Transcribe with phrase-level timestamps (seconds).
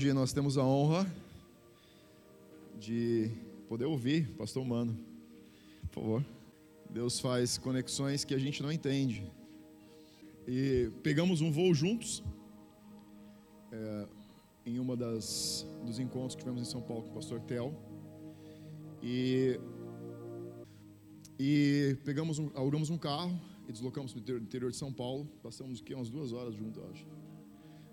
[0.00, 1.06] hoje nós temos a honra
[2.78, 3.30] de
[3.68, 4.96] poder ouvir Pastor Mano.
[5.92, 6.24] Por favor.
[6.88, 9.30] Deus faz conexões que a gente não entende.
[10.48, 12.22] E pegamos um voo juntos
[13.70, 14.08] é,
[14.64, 17.74] em uma das dos encontros que tivemos em São Paulo com o Pastor Tel.
[19.02, 19.60] E
[21.38, 23.38] e pegamos um, alugamos um carro
[23.68, 25.28] e deslocamos para o interior de São Paulo.
[25.42, 27.06] Passamos que umas duas horas juntos, eu acho.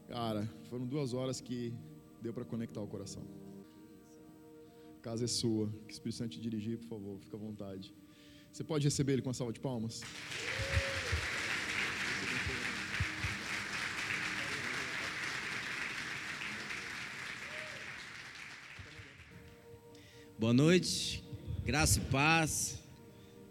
[0.07, 1.73] Cara, foram duas horas que
[2.21, 3.23] deu para conectar o coração.
[4.97, 5.67] A casa é sua.
[5.87, 7.93] Que o Espírito Santo te dirigir, por favor, fica à vontade.
[8.51, 10.01] Você pode receber ele com uma salva de palmas?
[20.39, 21.23] Boa noite,
[21.65, 22.79] graça e paz.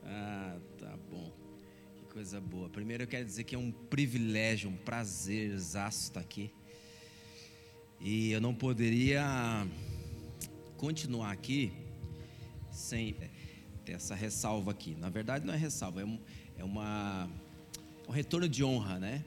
[0.04, 1.32] Ah, tá bom.
[1.96, 2.68] Que coisa boa.
[2.68, 6.52] Primeiro eu quero dizer que é um privilégio, um prazer exato estar aqui.
[8.00, 9.66] E eu não poderia
[10.76, 11.72] continuar aqui
[12.70, 13.16] sem
[13.84, 14.94] ter essa ressalva aqui.
[14.94, 16.18] Na verdade, não é ressalva, é, um,
[16.58, 17.28] é uma,
[18.08, 19.24] um retorno de honra, né?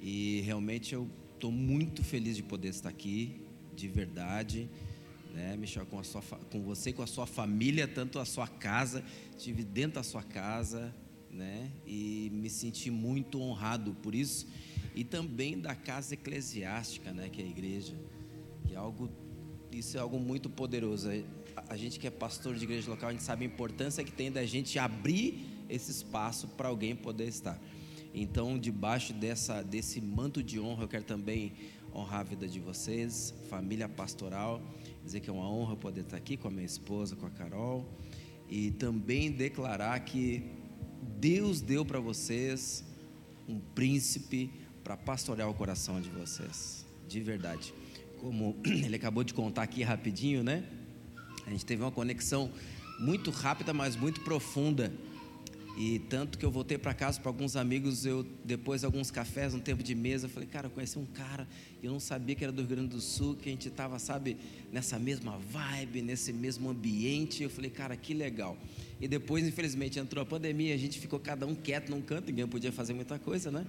[0.00, 3.40] E realmente eu estou muito feliz de poder estar aqui,
[3.74, 4.68] de verdade
[5.32, 9.02] né, Michel, com, a sua, com você, com a sua família, tanto a sua casa,
[9.36, 10.94] estive dentro da sua casa,
[11.30, 14.46] né, e me senti muito honrado por isso,
[14.94, 17.94] e também da casa eclesiástica, né, que é a igreja,
[18.66, 19.10] que é algo,
[19.70, 21.08] isso é algo muito poderoso.
[21.68, 24.30] A gente que é pastor de igreja local, a gente sabe a importância que tem
[24.30, 27.58] da gente abrir esse espaço para alguém poder estar.
[28.14, 31.52] Então, debaixo dessa, desse manto de honra, eu quero também
[31.94, 34.60] honrar a vida de vocês, família pastoral
[35.04, 37.86] dizer que é uma honra poder estar aqui com a minha esposa, com a Carol,
[38.48, 40.44] e também declarar que
[41.18, 42.84] Deus deu para vocês
[43.48, 44.50] um príncipe
[44.82, 47.72] para pastorear o coração de vocês, de verdade.
[48.20, 50.64] Como ele acabou de contar aqui rapidinho, né?
[51.46, 52.50] A gente teve uma conexão
[52.98, 54.92] muito rápida, mas muito profunda
[55.76, 59.54] e tanto que eu voltei para casa para alguns amigos, eu depois de alguns cafés,
[59.54, 61.48] um tempo de mesa, eu falei, cara, eu conheci um cara,
[61.82, 64.36] eu não sabia que era do Rio Grande do Sul, que a gente estava, sabe,
[64.70, 67.42] nessa mesma vibe, nesse mesmo ambiente.
[67.42, 68.56] Eu falei, cara, que legal.
[69.00, 72.46] E depois, infelizmente, entrou a pandemia, a gente ficou cada um quieto num canto, ninguém
[72.46, 73.66] podia fazer muita coisa, né?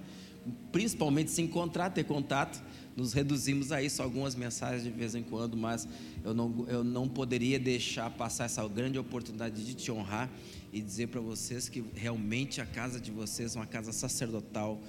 [0.70, 2.62] Principalmente se encontrar, ter contato.
[2.96, 5.88] Nos reduzimos a isso, algumas mensagens de vez em quando, mas
[6.24, 10.30] eu não, eu não poderia deixar passar essa grande oportunidade de te honrar
[10.72, 14.80] e dizer para vocês que realmente a casa de vocês é uma casa sacerdotal,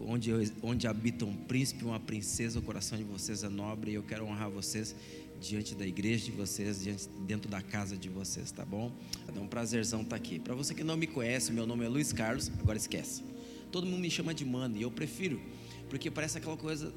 [0.00, 4.02] onde, onde habita um príncipe, uma princesa, o coração de vocês é nobre e eu
[4.02, 4.94] quero honrar vocês
[5.40, 8.92] diante da igreja de vocês, diante, dentro da casa de vocês, tá bom?
[9.34, 10.38] É um prazerzão estar tá aqui.
[10.38, 13.31] Para você que não me conhece, meu nome é Luiz Carlos, agora esquece.
[13.72, 15.40] Todo mundo me chama de mano e eu prefiro,
[15.88, 16.94] porque parece aquela coisa.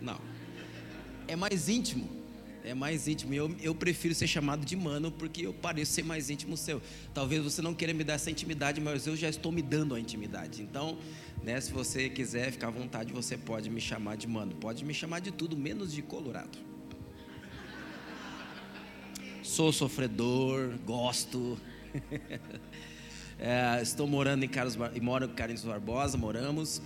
[0.00, 0.20] Não.
[1.26, 2.22] É mais íntimo
[2.64, 3.34] é mais íntimo.
[3.34, 6.80] Eu, eu prefiro ser chamado de mano porque eu pareço ser mais íntimo seu.
[7.12, 10.00] Talvez você não queira me dar essa intimidade, mas eu já estou me dando a
[10.00, 10.62] intimidade.
[10.62, 10.98] Então,
[11.42, 14.54] né, se você quiser ficar à vontade, você pode me chamar de mano.
[14.54, 16.58] Pode me chamar de tudo, menos de Colorado.
[19.42, 21.58] Sou sofredor, gosto.
[23.44, 24.92] é, estou morando em Carlos Bar...
[25.02, 26.80] moro em Carlos Barbosa, moramos.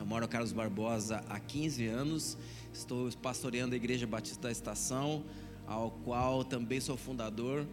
[0.00, 2.38] Eu moro em Carlos Barbosa há 15 anos.
[2.72, 5.22] Estou pastoreando a Igreja Batista da Estação,
[5.66, 7.66] ao qual também sou fundador.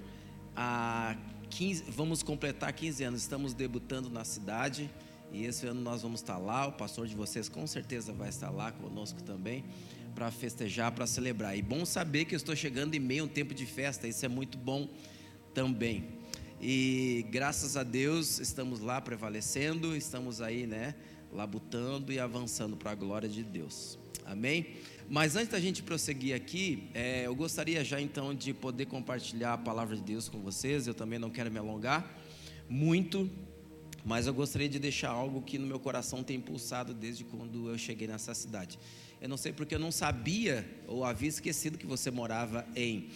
[0.54, 1.16] Há
[1.50, 4.90] 15, vamos completar 15 anos, estamos debutando na cidade
[5.32, 6.68] e esse ano nós vamos estar lá.
[6.68, 9.64] O pastor de vocês com certeza vai estar lá conosco também
[10.14, 11.58] para festejar, para celebrar.
[11.58, 14.26] E bom saber que eu estou chegando em meio a um tempo de festa, isso
[14.26, 14.90] é muito bom
[15.54, 16.19] também.
[16.62, 20.94] E graças a Deus estamos lá prevalecendo, estamos aí, né,
[21.32, 23.98] labutando e avançando para a glória de Deus.
[24.26, 24.76] Amém?
[25.10, 29.58] Mas antes da gente prosseguir aqui, é, eu gostaria já então de poder compartilhar a
[29.58, 30.86] palavra de Deus com vocês.
[30.86, 32.20] Eu também não quero me alongar
[32.68, 33.30] muito,
[34.04, 37.78] mas eu gostaria de deixar algo que no meu coração tem impulsado desde quando eu
[37.78, 38.78] cheguei nessa cidade.
[39.22, 43.10] Eu não sei porque eu não sabia ou havia esquecido que você morava em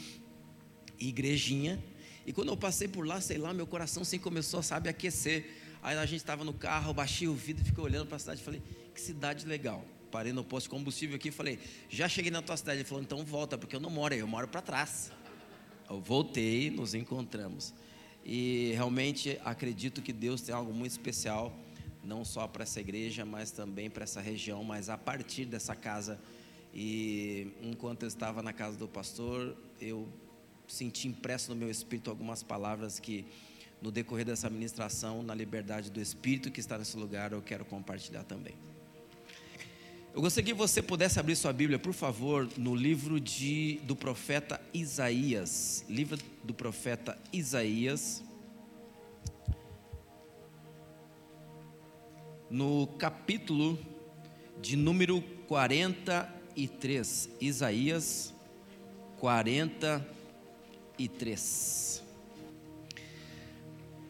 [0.98, 1.84] Igrejinha.
[2.26, 5.46] E quando eu passei por lá, sei lá, meu coração assim começou, sabe, a aquecer.
[5.82, 8.62] Aí a gente estava no carro, baixei o vidro fiquei olhando para a cidade falei:
[8.94, 11.58] que cidade legal parei no posto de combustível aqui falei:
[11.90, 12.82] Já cheguei na tua cidade.
[12.82, 15.12] Ele falou: Então volta, porque eu não moro aí, eu moro para trás.
[15.90, 17.74] Eu voltei, nos encontramos.
[18.24, 21.52] E realmente acredito que Deus tem algo muito especial,
[22.04, 26.20] não só para essa igreja, mas também para essa região, mas a partir dessa casa.
[26.74, 30.08] E enquanto eu estava na casa do pastor, eu
[30.68, 33.26] senti impresso no meu espírito algumas palavras que,
[33.82, 38.24] no decorrer dessa ministração, na liberdade do espírito que está nesse lugar, eu quero compartilhar
[38.24, 38.56] também.
[40.14, 44.62] Eu gostaria que você pudesse abrir sua Bíblia, por favor, no livro de, do profeta
[44.72, 45.84] Isaías.
[45.90, 48.24] Livro do profeta Isaías.
[52.48, 53.80] No capítulo
[54.62, 57.30] de número 43.
[57.42, 58.32] Isaías
[59.18, 60.23] 43.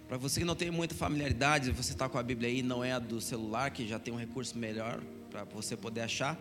[0.08, 2.92] Para você que não tem muita familiaridade, você está com a Bíblia aí, não é
[2.92, 5.02] a do celular, que já tem um recurso melhor
[5.32, 6.38] para você poder achar.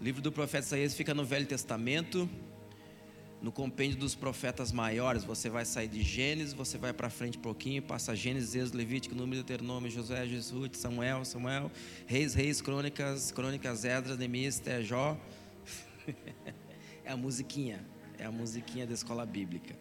[0.00, 2.28] O livro do profeta Isaías fica no Velho Testamento,
[3.40, 5.24] no compêndio dos profetas maiores.
[5.24, 9.14] Você vai sair de Gênesis, você vai para frente um pouquinho, passa Gênesis, Êxodo, Levítico,
[9.14, 11.70] Número, Deuteronômio, José, Jesus, Samuel, Samuel,
[12.06, 15.16] Reis, Reis, Crônicas, Crônicas, Edras, Neemias, Jó.
[17.04, 17.84] é a musiquinha,
[18.18, 19.76] é a musiquinha da escola bíblica.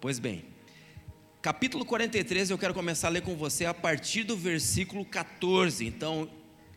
[0.00, 0.44] Pois bem,
[1.44, 5.84] Capítulo 43, eu quero começar a ler com você a partir do versículo 14.
[5.84, 6.26] Então,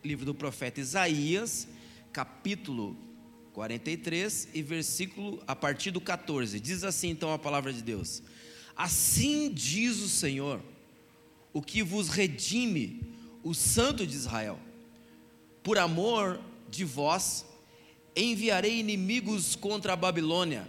[0.03, 1.69] livro do profeta Isaías,
[2.12, 2.97] capítulo
[3.53, 6.59] 43 e versículo a partir do 14.
[6.59, 8.21] Diz assim então a palavra de Deus:
[8.75, 10.62] Assim diz o Senhor,
[11.53, 13.01] o que vos redime,
[13.44, 14.59] o Santo de Israel.
[15.63, 17.45] Por amor de vós,
[18.18, 20.68] enviarei inimigos contra a Babilônia,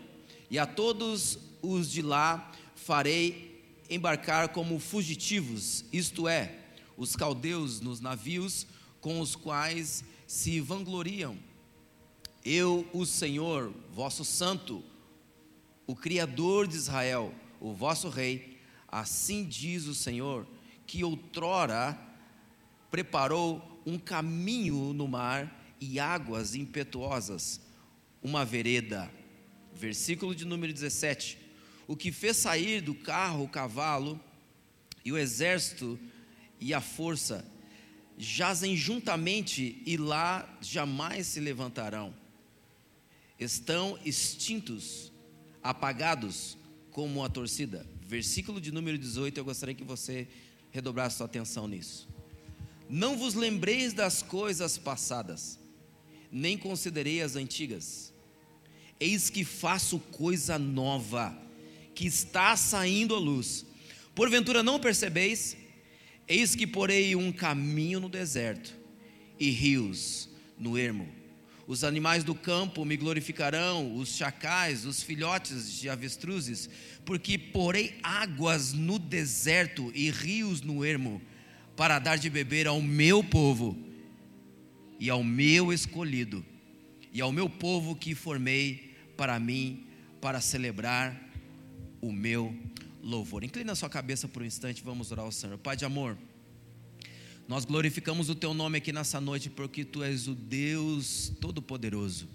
[0.51, 6.55] e a todos os de lá farei embarcar como fugitivos, isto é,
[6.97, 8.67] os caldeus nos navios
[9.01, 11.37] com os quais se vangloriam.
[12.45, 14.83] Eu, o Senhor, vosso Santo,
[15.87, 20.47] o Criador de Israel, o vosso Rei, assim diz o Senhor,
[20.87, 21.99] que outrora
[22.91, 27.61] preparou um caminho no mar e águas impetuosas,
[28.23, 29.11] uma vereda.
[29.75, 31.49] Versículo de número 17
[31.89, 34.21] o que fez sair do carro o cavalo
[35.03, 35.99] e o exército
[36.61, 37.45] e a força
[38.19, 42.15] jazem juntamente e lá jamais se levantarão.
[43.41, 45.11] Estão extintos,
[45.63, 46.59] apagados
[46.91, 47.87] como a torcida.
[48.03, 50.29] Versículo de número 18, eu gostaria que você
[50.71, 52.09] redobrasse sua atenção nisso.
[52.91, 55.58] Não vos lembreis das coisas passadas,
[56.31, 58.13] nem considerei as antigas.
[59.01, 61.37] Eis que faço coisa nova
[61.95, 63.65] que está saindo à luz.
[64.15, 65.57] Porventura não percebeis?
[66.27, 68.75] Eis que porei um caminho no deserto
[69.39, 70.29] e rios
[70.59, 71.09] no ermo.
[71.67, 76.69] Os animais do campo me glorificarão, os chacais, os filhotes de avestruzes,
[77.05, 81.21] porque porei águas no deserto e rios no ermo,
[81.77, 83.88] para dar de beber ao meu povo
[84.99, 86.45] e ao meu escolhido,
[87.13, 89.87] e ao meu povo que formei para mim,
[90.21, 91.19] para celebrar
[92.01, 92.57] o meu
[93.03, 93.45] louvor.
[93.45, 95.57] Inclina sua cabeça por um instante, vamos orar ao Senhor.
[95.59, 96.17] Pai de amor,
[97.49, 102.29] nós glorificamos o teu nome aqui nessa noite porque tu és o Deus todo-poderoso.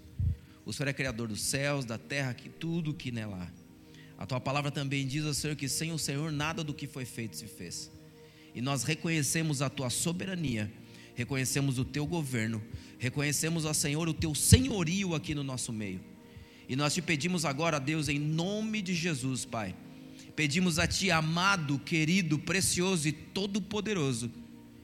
[0.66, 4.22] O Senhor é criador dos céus, da terra, que tudo que nela há.
[4.22, 7.04] A tua palavra também diz, ao Senhor, que sem o Senhor nada do que foi
[7.04, 7.90] feito se fez.
[8.54, 10.72] E nós reconhecemos a tua soberania,
[11.14, 12.62] reconhecemos o teu governo,
[12.98, 16.00] reconhecemos, ó Senhor, o teu senhorio aqui no nosso meio.
[16.68, 19.74] E nós te pedimos agora, Deus, em nome de Jesus, Pai.
[20.34, 24.30] Pedimos a Ti, amado, querido, precioso e todo-poderoso,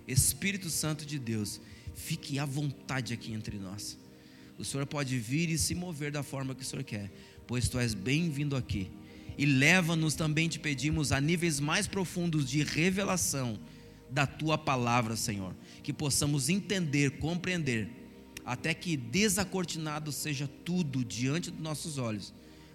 [0.06, 1.60] Espírito Santo de Deus,
[1.94, 3.98] fique à vontade aqui entre nós.
[4.58, 7.10] O Senhor pode vir e se mover da forma que o Senhor quer,
[7.46, 8.90] pois Tu és bem-vindo aqui.
[9.38, 13.58] E leva-nos também, te pedimos, a níveis mais profundos de revelação
[14.10, 15.54] da Tua palavra, Senhor.
[15.82, 18.00] Que possamos entender, compreender
[18.44, 22.32] até que desacortinado seja tudo diante dos nossos olhos,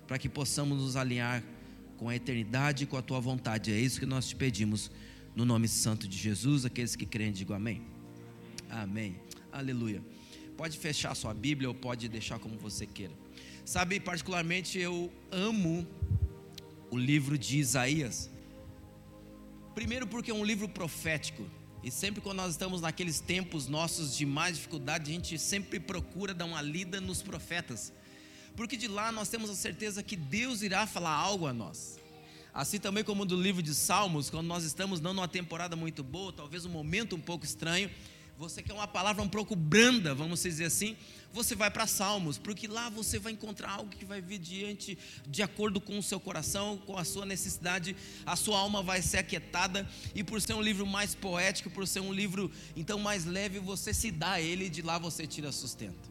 [0.07, 1.43] para que possamos nos alinhar
[1.97, 3.71] com a eternidade e com a tua vontade.
[3.71, 4.91] É isso que nós te pedimos,
[5.35, 6.65] no nome santo de Jesus.
[6.65, 7.81] Aqueles que creem, digam amém.
[8.69, 9.17] Amém.
[9.51, 10.01] Aleluia.
[10.57, 13.13] Pode fechar sua Bíblia ou pode deixar como você queira.
[13.65, 15.85] Sabe, particularmente eu amo
[16.91, 18.29] o livro de Isaías.
[19.73, 21.45] Primeiro, porque é um livro profético.
[21.85, 26.33] E sempre quando nós estamos naqueles tempos nossos de mais dificuldade, a gente sempre procura
[26.33, 27.93] dar uma lida nos profetas.
[28.55, 31.99] Porque de lá nós temos a certeza que Deus irá falar algo a nós.
[32.51, 36.33] Assim também como do livro de Salmos, quando nós estamos não numa temporada muito boa,
[36.33, 37.91] talvez um momento um pouco estranho,
[38.37, 40.97] você quer uma palavra um pouco branda, vamos dizer assim,
[41.31, 45.41] você vai para Salmos, porque lá você vai encontrar algo que vai vir diante, de
[45.41, 49.87] acordo com o seu coração, com a sua necessidade, a sua alma vai ser aquietada,
[50.13, 53.93] e por ser um livro mais poético, por ser um livro então mais leve, você
[53.93, 56.09] se dá a ele e de lá você tira sustento.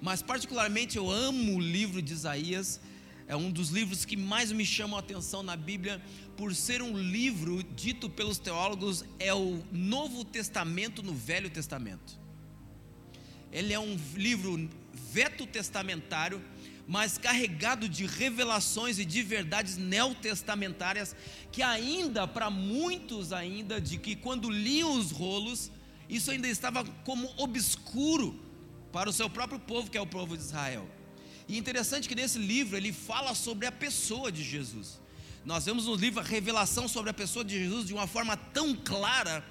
[0.00, 2.80] Mas particularmente eu amo o livro de Isaías,
[3.26, 6.02] é um dos livros que mais me chamam a atenção na Bíblia,
[6.36, 12.20] por ser um livro dito pelos teólogos é o Novo Testamento no Velho Testamento.
[13.52, 16.42] ele é um livro veto testamentário,
[16.86, 21.14] mas carregado de revelações e de verdades neotestamentárias
[21.50, 25.70] que ainda para muitos ainda de que quando liam os rolos,
[26.08, 28.38] isso ainda estava como obscuro
[28.90, 30.88] para o seu próprio povo, que é o povo de Israel.
[31.48, 35.00] E interessante que nesse livro ele fala sobre a pessoa de Jesus.
[35.44, 38.74] Nós vemos no livro a revelação sobre a pessoa de Jesus de uma forma tão
[38.76, 39.44] clara,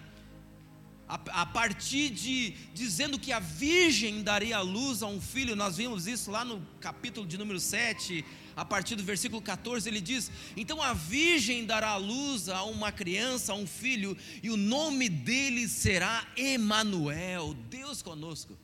[1.08, 6.08] a, a partir de dizendo que a virgem daria luz a um filho, nós vimos
[6.08, 8.24] isso lá no capítulo de número 7,
[8.56, 13.52] a partir do versículo 14, ele diz: Então a virgem dará luz a uma criança,
[13.52, 18.58] a um filho, e o nome dele será Emanuel, Deus conosco.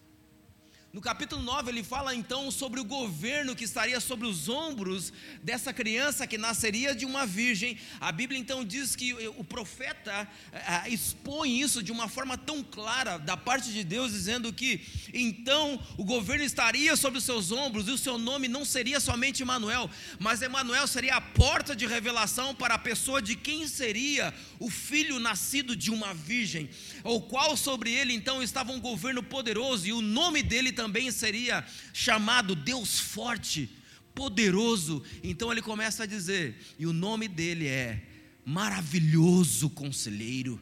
[0.98, 5.14] No capítulo 9, ele fala então sobre o governo que estaria sobre os ombros
[5.44, 7.78] dessa criança que nasceria de uma virgem.
[8.02, 13.20] A Bíblia então diz que o profeta eh, expõe isso de uma forma tão clara
[13.20, 14.82] da parte de Deus, dizendo que
[15.14, 19.44] então o governo estaria sobre os seus ombros e o seu nome não seria somente
[19.44, 19.88] Emanuel,
[20.18, 25.20] mas Emanuel seria a porta de revelação para a pessoa de quem seria o filho
[25.20, 26.68] nascido de uma virgem,
[27.04, 31.12] o qual sobre ele então estava um governo poderoso e o nome dele também também
[31.12, 33.70] seria chamado Deus forte,
[34.16, 35.04] poderoso.
[35.22, 38.02] Então ele começa a dizer, e o nome dele é
[38.46, 40.58] Maravilhoso Conselheiro,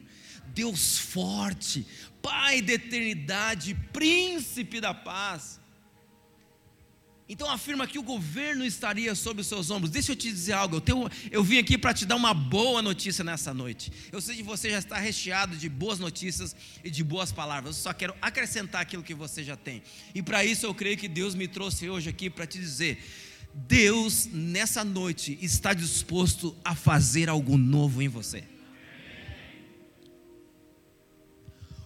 [0.48, 1.86] Deus forte,
[2.20, 5.60] Pai da eternidade, Príncipe da paz.
[7.28, 9.90] Então afirma que o governo estaria sobre os seus ombros.
[9.90, 10.76] Deixa eu te dizer algo.
[10.76, 13.92] Eu, tenho, eu vim aqui para te dar uma boa notícia nessa noite.
[14.12, 16.54] Eu sei que você já está recheado de boas notícias
[16.84, 17.76] e de boas palavras.
[17.76, 19.82] Eu só quero acrescentar aquilo que você já tem.
[20.14, 23.04] E para isso eu creio que Deus me trouxe hoje aqui para te dizer:
[23.52, 28.55] Deus nessa noite está disposto a fazer algo novo em você.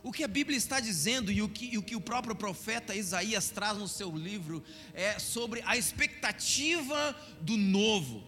[0.02, 2.94] O que a Bíblia está dizendo e o que, e o que, o próprio profeta
[2.94, 4.62] Isaías traz no seu livro
[4.94, 8.24] é sobre a expectativa do novo.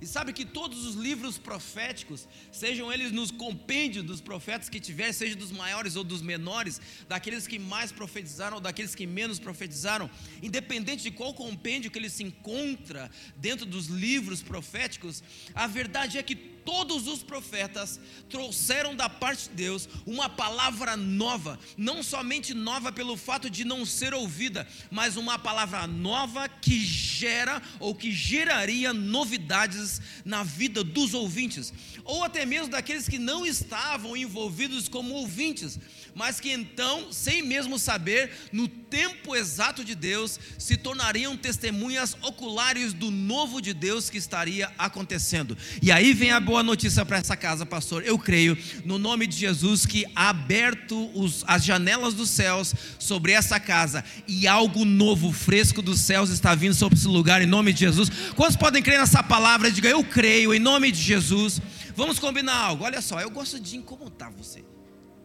[0.00, 5.10] E sabe que todos os livros proféticos, sejam eles nos compêndios dos profetas que tiver,
[5.12, 10.10] seja dos maiores ou dos menores, daqueles que mais profetizaram ou daqueles que menos profetizaram,
[10.42, 15.22] independente de qual compêndio que ele se encontra dentro dos livros proféticos,
[15.54, 21.58] a verdade é que todos os profetas trouxeram da parte de Deus uma palavra nova,
[21.76, 27.62] não somente nova pelo fato de não ser ouvida, mas uma palavra nova que gera
[27.78, 29.85] ou que geraria novidades
[30.24, 31.72] na vida dos ouvintes,
[32.04, 35.78] ou até mesmo daqueles que não estavam envolvidos como ouvintes,
[36.14, 42.92] mas que então, sem mesmo saber, no tempo exato de Deus, se tornariam testemunhas oculares
[42.92, 45.56] do novo de Deus que estaria acontecendo.
[45.82, 48.04] E aí vem a boa notícia para essa casa, pastor.
[48.04, 53.58] Eu creio, no nome de Jesus, que aberto os, as janelas dos céus sobre essa
[53.58, 57.80] casa e algo novo, fresco dos céus está vindo sobre esse lugar, em nome de
[57.80, 58.08] Jesus.
[58.34, 59.70] Quantos podem crer nessa palavra?
[59.70, 61.60] Diga, eu creio, em nome de Jesus.
[61.94, 62.84] Vamos combinar algo.
[62.84, 64.64] Olha só, eu gosto de incomodar você,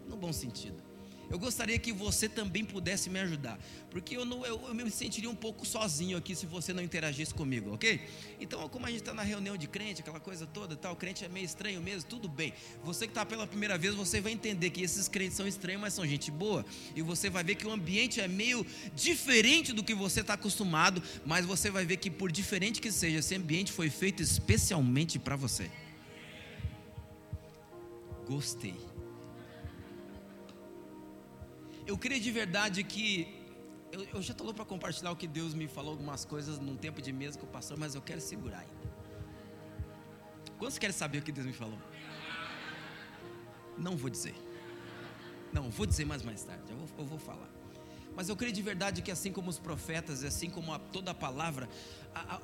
[0.09, 0.80] no bom sentido
[1.31, 3.57] eu gostaria que você também pudesse me ajudar,
[3.89, 7.33] porque eu, não, eu, eu me sentiria um pouco sozinho aqui se você não interagisse
[7.33, 8.01] comigo, ok?
[8.37, 11.29] Então, como a gente está na reunião de crente, aquela coisa toda, tal, crente é
[11.29, 12.53] meio estranho mesmo, tudo bem.
[12.83, 15.93] Você que está pela primeira vez, você vai entender que esses crentes são estranhos, mas
[15.93, 19.95] são gente boa, e você vai ver que o ambiente é meio diferente do que
[19.95, 23.89] você está acostumado, mas você vai ver que por diferente que seja, esse ambiente foi
[23.89, 25.71] feito especialmente para você.
[28.27, 28.90] Gostei.
[31.91, 33.37] Eu creio de verdade que.
[33.91, 36.77] Eu, eu já estou louco para compartilhar o que Deus me falou, algumas coisas num
[36.77, 38.91] tempo de mesa que eu passou, mas eu quero segurar ainda.
[40.57, 41.77] Quantos querem saber o que Deus me falou?
[43.77, 44.35] Não vou dizer.
[45.51, 47.49] Não, vou dizer mais mais tarde, eu vou, eu vou falar.
[48.15, 51.13] Mas eu creio de verdade que assim como os profetas, assim como a, toda a
[51.13, 51.67] palavra,
[52.15, 52.41] a, a,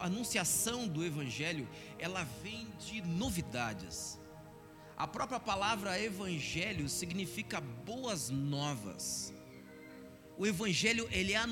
[0.00, 1.68] a anunciação do Evangelho,
[1.98, 4.18] ela vem de novidades.
[4.98, 9.32] A própria palavra evangelho significa boas novas.
[10.36, 11.46] O evangelho ele é a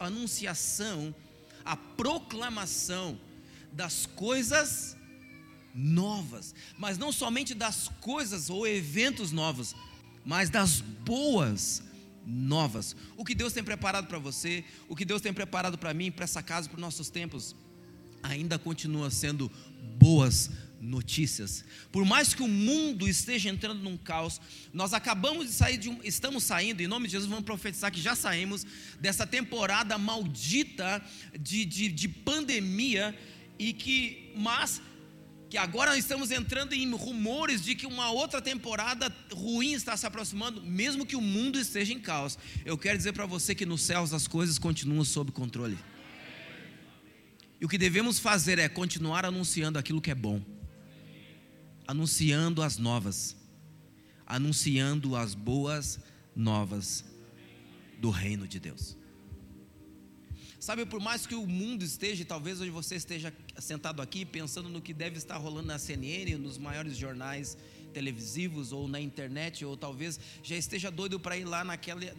[0.00, 1.14] anunciação,
[1.62, 3.20] a proclamação
[3.70, 4.96] das coisas
[5.74, 9.76] novas, mas não somente das coisas ou eventos novos,
[10.24, 11.82] mas das boas
[12.24, 12.96] novas.
[13.18, 16.24] O que Deus tem preparado para você, o que Deus tem preparado para mim, para
[16.24, 17.54] essa casa, para os nossos tempos,
[18.22, 19.52] ainda continua sendo
[19.98, 21.64] boas notícias.
[21.90, 24.40] Por mais que o mundo esteja entrando num caos,
[24.72, 28.00] nós acabamos de sair de um, estamos saindo, em nome de Jesus, vamos profetizar que
[28.00, 28.66] já saímos
[29.00, 31.02] dessa temporada maldita
[31.38, 33.16] de, de, de pandemia
[33.58, 34.80] e que, mas
[35.48, 40.62] que agora estamos entrando em rumores de que uma outra temporada ruim está se aproximando,
[40.62, 42.38] mesmo que o mundo esteja em caos.
[42.66, 45.78] Eu quero dizer para você que nos céus as coisas continuam sob controle.
[47.60, 50.40] E o que devemos fazer é continuar anunciando aquilo que é bom,
[51.88, 53.34] anunciando as novas,
[54.26, 55.98] anunciando as boas
[56.36, 57.02] novas
[57.98, 58.94] do reino de Deus.
[60.60, 64.82] Sabe, por mais que o mundo esteja, talvez hoje você esteja sentado aqui pensando no
[64.82, 67.56] que deve estar rolando na CNN, nos maiores jornais
[67.88, 72.12] televisivos ou na internet, ou talvez já esteja doido para ir lá naquele,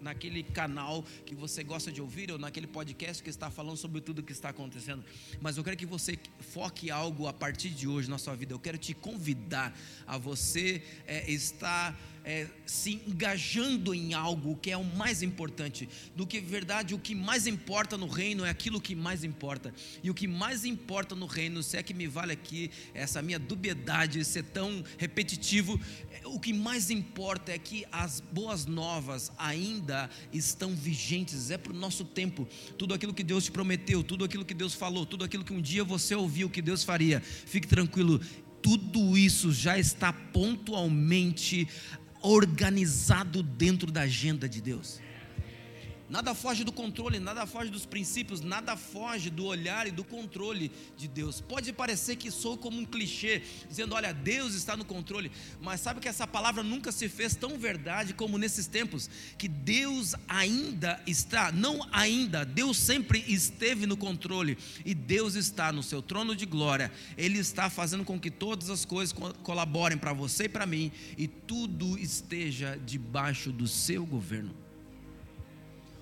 [0.00, 4.20] naquele canal que você gosta de ouvir, ou naquele podcast que está falando sobre tudo
[4.20, 5.04] o que está acontecendo.
[5.40, 8.54] Mas eu quero que você foque algo a partir de hoje na sua vida.
[8.54, 11.98] Eu quero te convidar a você é, estar
[12.28, 15.88] é, se engajando em algo que é o mais importante.
[16.14, 19.72] Do que verdade, o que mais importa no reino é aquilo que mais importa.
[20.02, 23.38] E o que mais importa no reino, se é que me vale aqui essa minha
[23.38, 25.80] dubiedade ser tão repetitivo,
[26.12, 31.72] é, o que mais importa é que as boas novas ainda estão vigentes, é para
[31.72, 32.46] o nosso tempo.
[32.76, 35.62] Tudo aquilo que Deus te prometeu, tudo aquilo que Deus falou, tudo aquilo que um
[35.62, 38.20] dia você ouviu que Deus faria, fique tranquilo,
[38.60, 41.66] tudo isso já está pontualmente
[42.22, 45.00] organizado dentro da agenda de Deus.
[46.08, 50.72] Nada foge do controle, nada foge dos princípios, nada foge do olhar e do controle
[50.96, 51.38] de Deus.
[51.38, 56.00] Pode parecer que sou como um clichê, dizendo, olha, Deus está no controle, mas sabe
[56.00, 61.52] que essa palavra nunca se fez tão verdade como nesses tempos, que Deus ainda está,
[61.52, 66.90] não ainda, Deus sempre esteve no controle e Deus está no seu trono de glória.
[67.18, 71.28] Ele está fazendo com que todas as coisas colaborem para você e para mim e
[71.28, 74.67] tudo esteja debaixo do seu governo.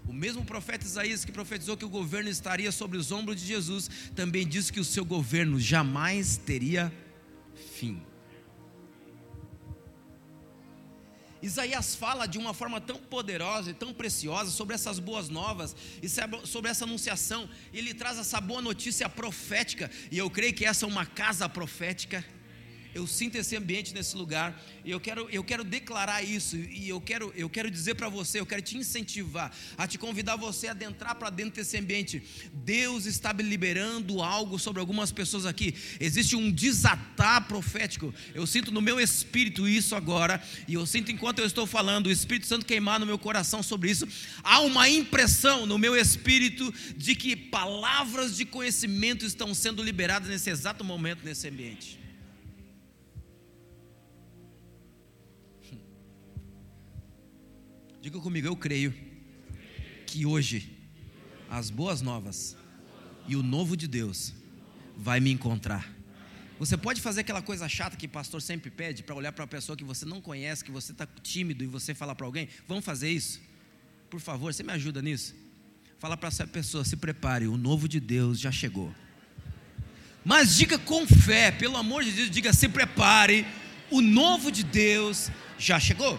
[0.08, 3.90] O mesmo profeta Isaías que profetizou que o governo estaria sobre os ombros de Jesus,
[4.14, 6.92] também disse que o seu governo jamais teria
[7.74, 8.00] fim.
[11.42, 16.08] Isaías fala de uma forma tão poderosa e tão preciosa sobre essas boas novas e
[16.08, 17.48] sobre essa anunciação.
[17.72, 22.24] Ele traz essa boa notícia profética, e eu creio que essa é uma casa profética
[22.96, 26.98] eu sinto esse ambiente nesse lugar, e eu quero, eu quero declarar isso, e eu
[26.98, 30.70] quero, eu quero dizer para você, eu quero te incentivar, a te convidar você a
[30.70, 32.22] adentrar para dentro desse ambiente.
[32.54, 35.74] Deus está liberando algo sobre algumas pessoas aqui.
[36.00, 38.14] Existe um desatar profético.
[38.34, 42.10] Eu sinto no meu espírito isso agora, e eu sinto enquanto eu estou falando, o
[42.10, 44.08] Espírito Santo queimar no meu coração sobre isso.
[44.42, 50.48] Há uma impressão no meu espírito de que palavras de conhecimento estão sendo liberadas nesse
[50.48, 52.05] exato momento nesse ambiente.
[58.06, 58.94] Diga comigo, eu creio
[60.06, 60.78] que hoje
[61.50, 62.56] as boas novas
[63.26, 64.32] e o novo de Deus
[64.96, 65.92] vai me encontrar.
[66.56, 69.48] Você pode fazer aquela coisa chata que o pastor sempre pede para olhar para uma
[69.48, 72.84] pessoa que você não conhece, que você está tímido e você falar para alguém: Vamos
[72.84, 73.40] fazer isso?
[74.08, 75.34] Por favor, você me ajuda nisso?
[75.98, 78.94] Fala para essa pessoa: Se prepare, o novo de Deus já chegou.
[80.24, 83.44] Mas diga com fé, pelo amor de Deus, diga: Se prepare,
[83.90, 86.16] o novo de Deus já chegou.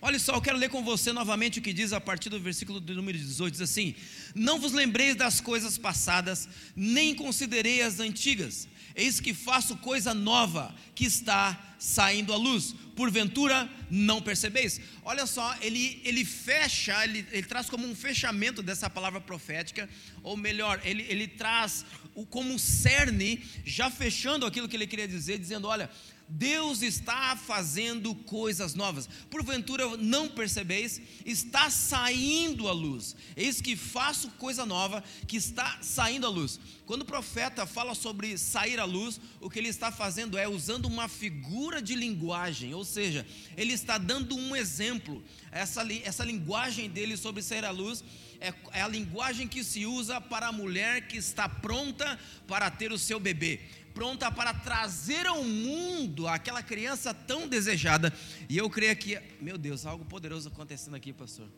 [0.00, 2.78] Olha só, eu quero ler com você novamente o que diz a partir do versículo
[2.78, 3.96] do número 18: diz assim:
[4.32, 8.68] Não vos lembreis das coisas passadas, nem considerei as antigas.
[8.94, 12.74] Eis que faço coisa nova que está saindo à luz.
[12.94, 14.80] Porventura não percebeis?
[15.04, 19.88] Olha só, ele, ele fecha, ele, ele traz como um fechamento dessa palavra profética,
[20.22, 21.84] ou melhor, ele, ele traz
[22.14, 25.90] o, como um cerne, já fechando aquilo que ele queria dizer, dizendo: Olha,
[26.28, 29.08] Deus está fazendo coisas novas.
[29.30, 31.00] Porventura não percebeis?
[31.24, 33.16] Está saindo a luz.
[33.34, 36.60] Eis que faço coisa nova que está saindo a luz.
[36.84, 40.86] Quando o profeta fala sobre sair à luz, o que ele está fazendo é usando
[40.86, 45.22] uma figura de linguagem, ou seja, ele está dando um exemplo.
[45.50, 48.04] Essa, essa linguagem dele sobre sair à luz
[48.40, 52.92] é, é a linguagem que se usa para a mulher que está pronta para ter
[52.92, 53.60] o seu bebê
[53.98, 58.14] pronta para trazer ao mundo aquela criança tão desejada.
[58.48, 61.48] E eu creio que, meu Deus, algo poderoso acontecendo aqui, pastor.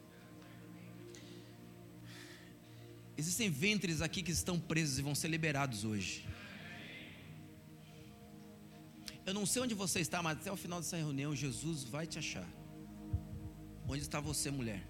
[3.14, 6.26] Existem ventres aqui que estão presos e vão ser liberados hoje.
[9.26, 12.18] Eu não sei onde você está, mas até o final dessa reunião, Jesus vai te
[12.18, 12.48] achar.
[13.87, 14.89] Onde está você, mulher?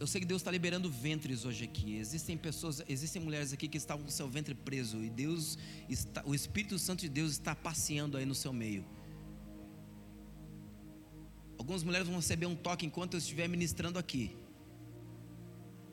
[0.00, 1.96] Eu sei que Deus está liberando ventres hoje aqui.
[1.96, 5.58] Existem pessoas, existem mulheres aqui que estavam com seu ventre preso e Deus
[5.88, 8.84] está, o Espírito Santo de Deus está passeando aí no seu meio.
[11.58, 14.36] Algumas mulheres vão receber um toque enquanto eu estiver ministrando aqui.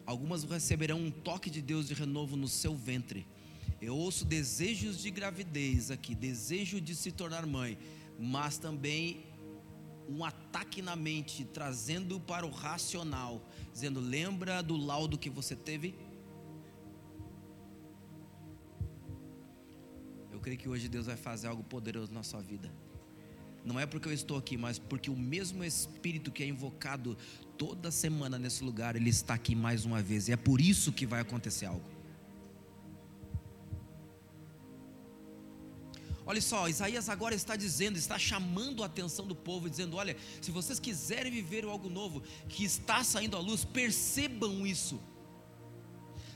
[0.06, 3.26] Algumas receberão um toque de Deus de renovo no seu ventre.
[3.82, 7.76] Eu ouço desejos de gravidez aqui, desejo de se tornar mãe,
[8.20, 9.24] mas também
[10.08, 13.42] um ataque na mente, trazendo para o racional,
[13.74, 15.96] dizendo: lembra do laudo que você teve?
[20.32, 22.72] Eu creio que hoje Deus vai fazer algo poderoso na sua vida.
[23.64, 27.18] Não é porque eu estou aqui, mas porque o mesmo Espírito que é invocado
[27.58, 30.28] toda semana nesse lugar, ele está aqui mais uma vez.
[30.28, 31.95] E é por isso que vai acontecer algo.
[36.26, 40.50] Olha só, Isaías agora está dizendo, está chamando a atenção do povo, dizendo: olha, se
[40.50, 45.00] vocês quiserem viver algo novo que está saindo à luz, percebam isso.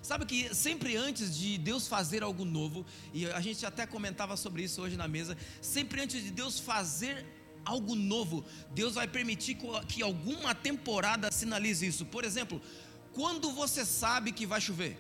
[0.01, 4.63] Sabe que sempre antes de Deus fazer algo novo, e a gente até comentava sobre
[4.63, 7.25] isso hoje na mesa, sempre antes de Deus fazer
[7.65, 12.05] algo novo, Deus vai permitir que alguma temporada sinalize isso.
[12.05, 12.61] Por exemplo,
[13.13, 14.97] quando você sabe que vai chover,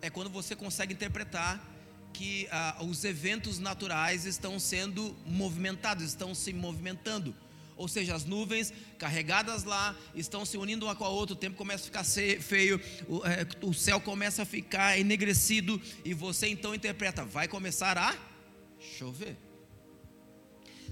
[0.00, 1.71] é quando você consegue interpretar
[2.12, 7.34] que ah, os eventos naturais estão sendo movimentados, estão se movimentando
[7.76, 11.56] ou seja, as nuvens carregadas lá estão se unindo uma com a outra, o tempo
[11.56, 12.04] começa a ficar
[12.40, 17.98] feio, o, é, o céu começa a ficar enegrecido, e você então interpreta: vai começar
[17.98, 18.14] a
[18.78, 19.36] chover.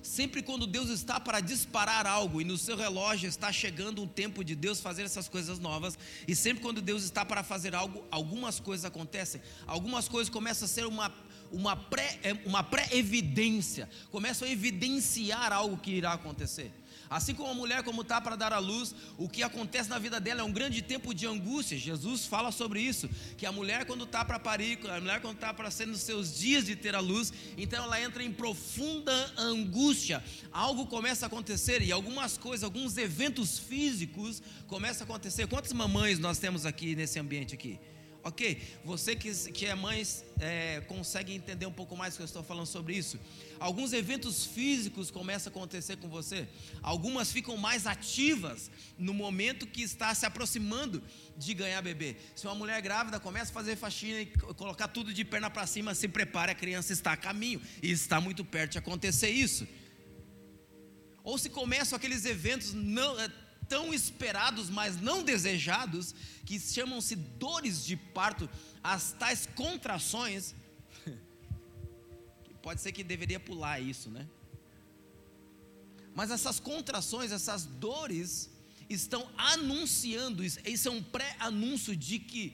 [0.02, 4.42] Sempre quando Deus está para disparar algo e no seu relógio está chegando o tempo
[4.42, 8.58] de Deus fazer essas coisas novas, e sempre quando Deus está para fazer algo, algumas
[8.58, 11.12] coisas acontecem, algumas coisas começam a ser uma
[11.52, 16.72] uma pré, é, uma pré-evidência, começam a evidenciar algo que irá acontecer.
[17.10, 20.20] Assim como a mulher, como está para dar à luz, o que acontece na vida
[20.20, 21.76] dela é um grande tempo de angústia.
[21.76, 25.52] Jesus fala sobre isso, que a mulher quando está para parir, a mulher quando está
[25.52, 30.22] para ser nos seus dias de ter a luz, então ela entra em profunda angústia.
[30.52, 35.48] Algo começa a acontecer e algumas coisas, alguns eventos físicos começam a acontecer.
[35.48, 37.76] Quantas mamães nós temos aqui nesse ambiente aqui?
[38.22, 40.06] Ok, você que, que é mãe
[40.40, 43.18] é, consegue entender um pouco mais que eu estou falando sobre isso.
[43.58, 46.46] Alguns eventos físicos começam a acontecer com você,
[46.82, 51.02] algumas ficam mais ativas no momento que está se aproximando
[51.34, 52.16] de ganhar bebê.
[52.36, 55.94] Se uma mulher grávida começa a fazer faxina e colocar tudo de perna para cima,
[55.94, 59.66] se prepare, a criança está a caminho e está muito perto de acontecer isso.
[61.22, 63.30] Ou se começam aqueles eventos não é,
[63.70, 66.12] tão esperados, mas não desejados,
[66.44, 68.50] que chamam-se dores de parto,
[68.82, 70.56] as tais contrações,
[72.60, 74.26] pode ser que deveria pular isso, né?
[76.12, 78.50] Mas essas contrações, essas dores,
[78.88, 82.52] estão anunciando, isso é um pré-anúncio de que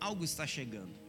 [0.00, 1.03] algo está chegando.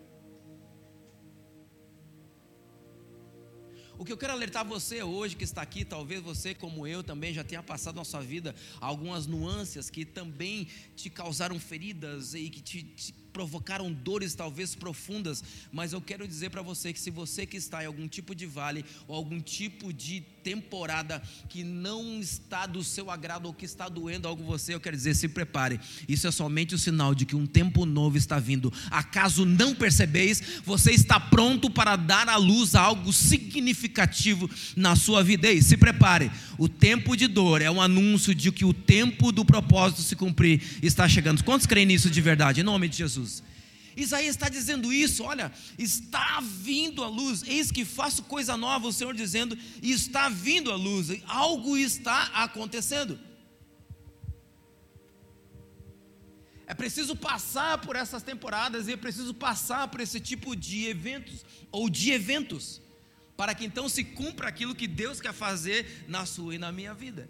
[3.98, 7.34] O que eu quero alertar você hoje que está aqui, talvez você, como eu, também
[7.34, 12.62] já tenha passado na sua vida algumas nuances que também te causaram feridas e que
[12.62, 17.46] te, te provocaram dores talvez profundas, mas eu quero dizer para você que se você
[17.46, 22.66] que está em algum tipo de vale ou algum tipo de temporada que não está
[22.66, 25.82] do seu agrado ou que está doendo algo você, eu quero dizer, se prepare.
[26.08, 28.72] Isso é somente o sinal de que um tempo novo está vindo.
[28.90, 35.52] Acaso não percebeis, você está pronto para dar à luz algo significativo na sua vida.
[35.52, 36.32] E se prepare.
[36.58, 40.62] O tempo de dor é um anúncio de que o tempo do propósito se cumprir
[40.82, 41.44] está chegando.
[41.44, 42.62] Quantos creem nisso de verdade?
[42.62, 43.25] Em nome de Jesus.
[43.96, 48.94] Isaías está dizendo isso, olha, está vindo a luz, eis que faço coisa nova, o
[48.94, 53.18] Senhor dizendo, está vindo a luz, algo está acontecendo.
[56.68, 61.46] É preciso passar por essas temporadas e é preciso passar por esse tipo de eventos,
[61.72, 62.82] ou de eventos,
[63.38, 66.94] para que então se cumpra aquilo que Deus quer fazer na sua e na minha
[66.94, 67.30] vida.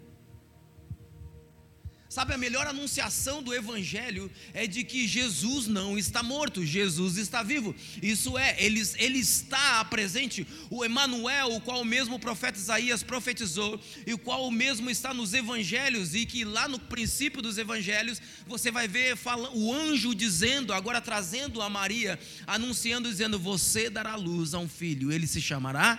[2.16, 7.42] Sabe, a melhor anunciação do Evangelho é de que Jesus não está morto, Jesus está
[7.42, 7.74] vivo.
[8.02, 10.46] Isso é, ele, ele está presente.
[10.70, 15.34] O Emanuel, o qual mesmo o profeta Isaías profetizou, e o qual mesmo está nos
[15.34, 20.72] Evangelhos, e que lá no princípio dos Evangelhos você vai ver fala, o anjo dizendo,
[20.72, 25.98] agora trazendo a Maria, anunciando, dizendo: Você dará luz a um filho, ele se chamará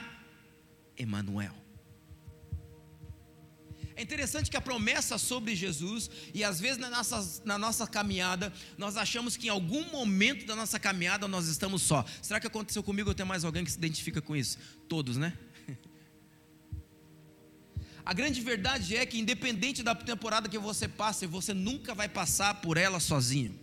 [0.98, 1.67] Emanuel.
[3.98, 8.54] É interessante que a promessa sobre Jesus, e às vezes na nossa, na nossa caminhada,
[8.78, 12.06] nós achamos que em algum momento da nossa caminhada nós estamos só.
[12.22, 14.60] Será que aconteceu comigo ou tem mais alguém que se identifica com isso?
[14.88, 15.34] Todos, né?
[18.06, 22.62] A grande verdade é que, independente da temporada que você passe, você nunca vai passar
[22.62, 23.60] por ela sozinho.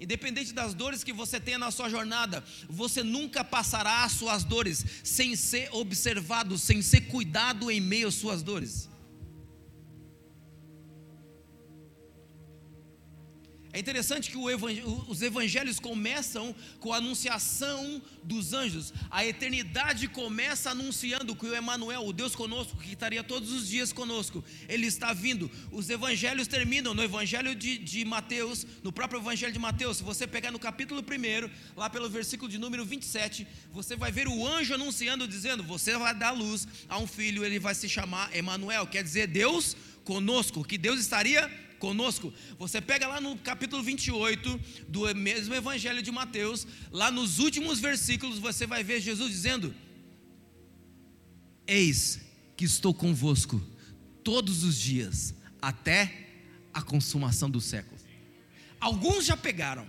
[0.00, 4.84] Independente das dores que você tenha na sua jornada, você nunca passará as suas dores
[5.04, 8.89] sem ser observado, sem ser cuidado em meio às suas dores.
[13.72, 18.92] É interessante que os evangelhos começam com a anunciação dos anjos.
[19.08, 23.92] A eternidade começa anunciando que o Emanuel, o Deus conosco, que estaria todos os dias
[23.92, 25.48] conosco, ele está vindo.
[25.70, 29.98] Os evangelhos terminam no evangelho de, de Mateus, no próprio evangelho de Mateus.
[29.98, 34.26] Se você pegar no capítulo 1, lá pelo versículo de número 27, você vai ver
[34.26, 38.34] o anjo anunciando, dizendo: Você vai dar luz a um filho, ele vai se chamar
[38.34, 41.48] Emanuel, quer dizer Deus conosco, que Deus estaria
[41.80, 42.32] conosco.
[42.58, 48.38] Você pega lá no capítulo 28 do mesmo evangelho de Mateus, lá nos últimos versículos,
[48.38, 49.74] você vai ver Jesus dizendo:
[51.66, 52.20] Eis
[52.56, 53.60] que estou convosco
[54.22, 56.28] todos os dias, até
[56.72, 57.98] a consumação do século.
[58.78, 59.86] Alguns já pegaram.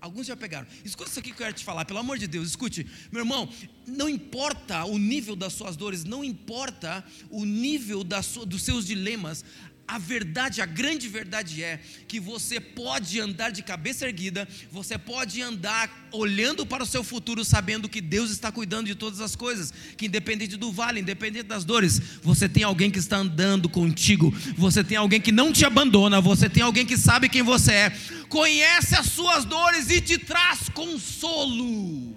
[0.00, 0.66] Alguns já pegaram.
[0.84, 3.48] Escuta isso aqui que eu quero te falar, pelo amor de Deus, escute, meu irmão,
[3.86, 9.42] não importa o nível das suas dores, não importa o nível dos seus dilemas,
[9.86, 15.42] a verdade, a grande verdade é que você pode andar de cabeça erguida, você pode
[15.42, 19.72] andar olhando para o seu futuro, sabendo que Deus está cuidando de todas as coisas,
[19.96, 24.82] que independente do vale, independente das dores, você tem alguém que está andando contigo, você
[24.82, 27.90] tem alguém que não te abandona, você tem alguém que sabe quem você é,
[28.28, 32.16] conhece as suas dores e te traz consolo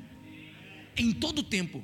[0.96, 1.84] em todo o tempo.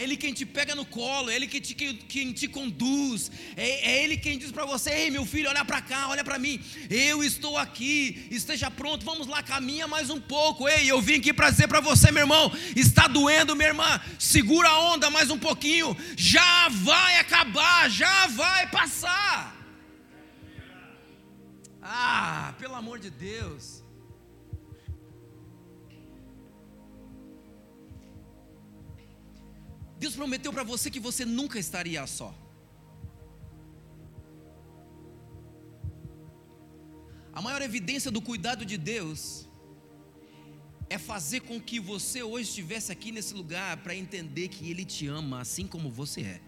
[0.00, 3.90] É Ele quem te pega no colo, é Ele que te, quem te conduz, é,
[3.90, 6.58] é Ele quem diz para você: Ei, meu filho, olha para cá, olha para mim,
[6.88, 10.66] eu estou aqui, esteja pronto, vamos lá, caminha mais um pouco.
[10.66, 14.70] Ei, eu vim aqui para dizer para você, meu irmão, está doendo, minha irmã, segura
[14.70, 19.54] a onda mais um pouquinho, já vai acabar, já vai passar.
[21.82, 23.79] Ah, pelo amor de Deus.
[30.02, 32.34] Deus prometeu para você que você nunca estaria só.
[37.34, 39.46] A maior evidência do cuidado de Deus
[40.88, 45.06] é fazer com que você hoje estivesse aqui nesse lugar para entender que Ele te
[45.06, 46.40] ama assim como você é.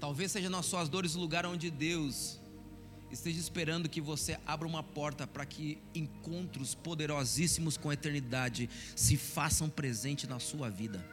[0.00, 2.40] Talvez seja nas suas dores o lugar onde Deus
[3.10, 9.16] esteja esperando que você abra uma porta para que encontros poderosíssimos com a eternidade se
[9.16, 11.04] façam presente na sua vida.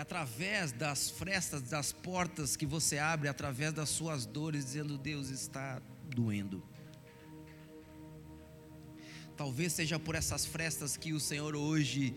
[0.00, 5.28] É através das frestas, das portas que você abre, através das suas dores, dizendo: Deus
[5.28, 6.62] está doendo.
[9.36, 12.14] Talvez seja por essas frestas que o Senhor hoje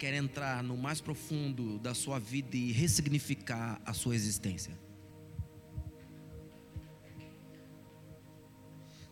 [0.00, 4.72] quer entrar no mais profundo da sua vida e ressignificar a sua existência.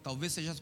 [0.03, 0.55] Talvez seja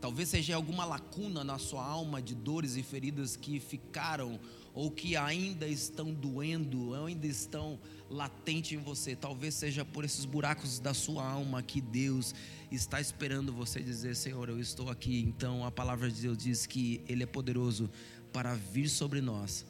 [0.00, 4.40] Talvez seja alguma lacuna na sua alma de dores e feridas que ficaram
[4.74, 7.78] ou que ainda estão doendo, ainda estão
[8.08, 9.16] latentes em você.
[9.16, 12.34] Talvez seja por esses buracos da sua alma que Deus
[12.70, 15.20] está esperando você dizer: Senhor, eu estou aqui.
[15.20, 17.90] Então a palavra de Deus diz que Ele é poderoso
[18.32, 19.66] para vir sobre nós.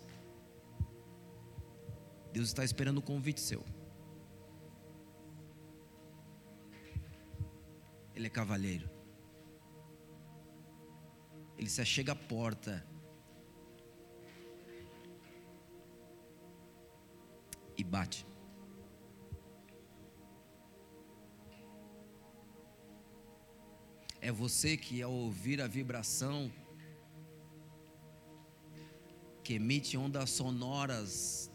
[2.33, 3.65] Deus está esperando o convite seu.
[8.15, 8.91] Ele é cavalheiro.
[11.57, 12.85] Ele se achega à porta.
[17.79, 18.27] E bate.
[24.21, 26.51] É você que, ao ouvir a vibração,
[29.45, 31.51] que emite ondas sonoras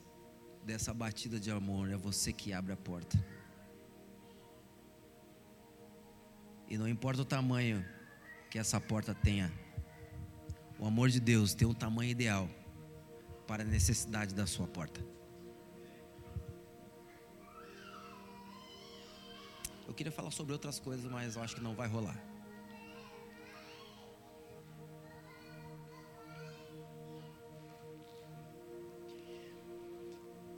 [0.64, 3.24] dessa batida de amor, é você que abre a porta.
[6.68, 7.86] E não importa o tamanho
[8.50, 9.52] que essa porta tenha,
[10.80, 12.50] o amor de Deus tem um tamanho ideal
[13.46, 15.06] para a necessidade da sua porta.
[19.94, 22.20] Eu queria falar sobre outras coisas, mas eu acho que não vai rolar.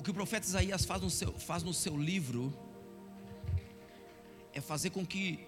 [0.06, 2.54] que o profeta Isaías faz no seu, faz no seu livro
[4.54, 5.40] é fazer com que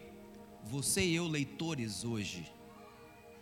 [0.64, 2.52] você e eu, leitores hoje,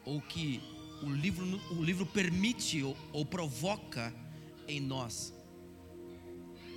[0.04, 0.62] ou que
[1.02, 4.14] o livro, o livro permite ou, ou provoca
[4.68, 5.34] em nós,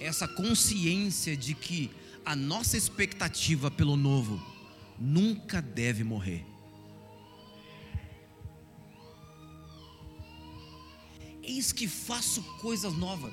[0.01, 1.91] essa consciência de que
[2.29, 4.39] a nossa expectativa pelo novo
[4.99, 6.45] nunca deve morrer.
[11.43, 13.33] Eis que faço coisas novas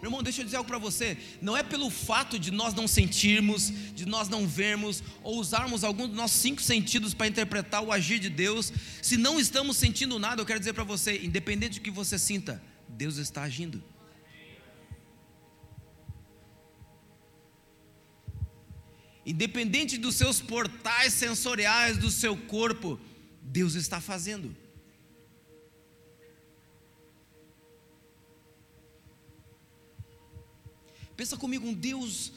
[0.00, 1.18] Meu irmão, deixa eu dizer algo para você.
[1.42, 6.06] Não é pelo fato de nós não sentirmos, de nós não vermos, ou usarmos algum
[6.06, 8.72] dos nossos cinco sentidos para interpretar o agir de Deus.
[9.02, 12.62] Se não estamos sentindo nada, eu quero dizer para você, independente do que você sinta,
[12.88, 13.82] Deus está agindo.
[19.28, 22.98] Independente dos seus portais sensoriais do seu corpo,
[23.42, 24.56] Deus está fazendo.
[31.14, 32.32] Pensa comigo, um Deus,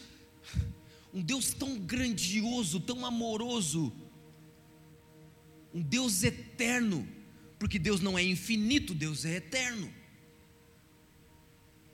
[1.13, 3.93] um Deus tão grandioso, tão amoroso,
[5.73, 7.07] um Deus eterno,
[7.57, 9.89] porque Deus não é infinito, Deus é eterno.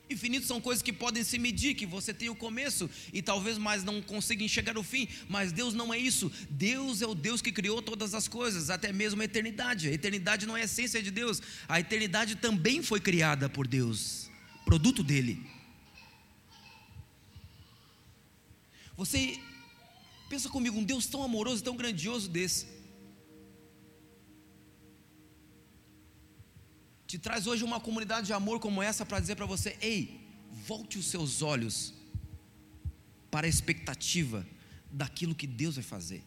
[0.10, 3.84] Infinito são coisas que podem se medir, que você tem o começo e talvez mais
[3.84, 6.32] não consiga enxergar o fim, mas Deus não é isso.
[6.50, 9.90] Deus é o Deus que criou todas as coisas, até mesmo a eternidade.
[9.90, 14.30] A eternidade não é a essência de Deus, a eternidade também foi criada por Deus,
[14.64, 15.46] produto dele.
[18.96, 19.38] Você
[20.30, 22.66] pensa comigo, um Deus tão amoroso, tão grandioso desse,
[27.08, 30.20] te traz hoje uma comunidade de amor como essa para dizer para você: ei,
[30.52, 31.94] volte os seus olhos
[33.32, 34.46] para a expectativa
[34.92, 36.24] daquilo que Deus vai fazer.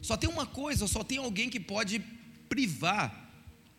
[0.00, 1.98] Só tem uma coisa, só tem alguém que pode
[2.48, 3.28] privar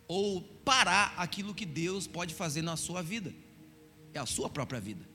[0.06, 3.34] ou parar aquilo que Deus pode fazer na sua vida
[4.14, 5.08] é a sua própria vida.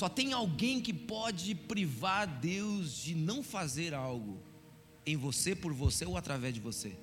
[0.00, 4.42] Só tem alguém que pode privar Deus de não fazer algo
[5.04, 6.96] em você, por você ou através de você.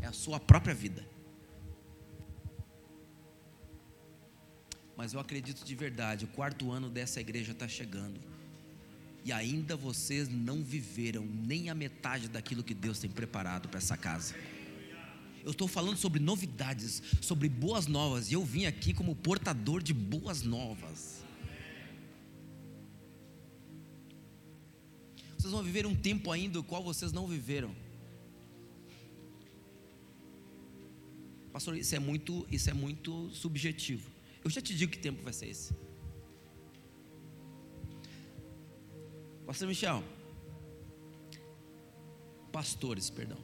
[0.00, 1.04] É a sua própria vida.
[4.96, 8.20] Mas eu acredito de verdade, o quarto ano dessa igreja está chegando.
[9.24, 13.96] E ainda vocês não viveram nem a metade daquilo que Deus tem preparado para essa
[13.96, 14.36] casa.
[15.42, 19.92] Eu estou falando sobre novidades, sobre boas novas, e eu vim aqui como portador de
[19.92, 21.19] boas novas.
[25.40, 27.74] Vocês vão viver um tempo ainda o qual vocês não viveram.
[31.50, 34.06] Pastor, isso é muito, isso é muito subjetivo.
[34.44, 35.74] Eu já te digo que tempo vai ser esse.
[39.46, 40.04] Pastor Michel.
[42.52, 43.38] Pastores, perdão.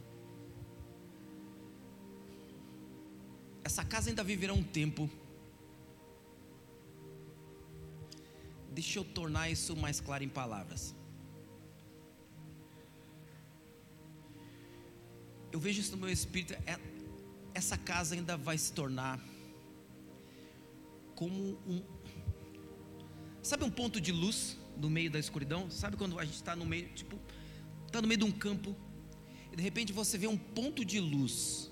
[3.65, 5.09] essa casa ainda viverá um tempo.
[8.71, 10.95] Deixa eu tornar isso mais claro em palavras.
[15.57, 16.53] Eu vejo isso no meu espírito.
[16.67, 16.79] É,
[17.55, 19.19] essa casa ainda vai se tornar
[21.15, 21.83] como um.
[23.43, 25.71] Sabe um ponto de luz no meio da escuridão?
[25.71, 27.19] Sabe quando a gente está no meio, tipo,
[27.87, 28.77] está no meio de um campo
[29.51, 31.71] e de repente você vê um ponto de luz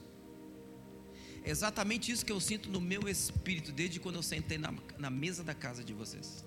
[1.43, 5.11] é exatamente isso que eu sinto no meu espírito desde quando eu sentei na, na
[5.11, 6.43] mesa da casa de vocês.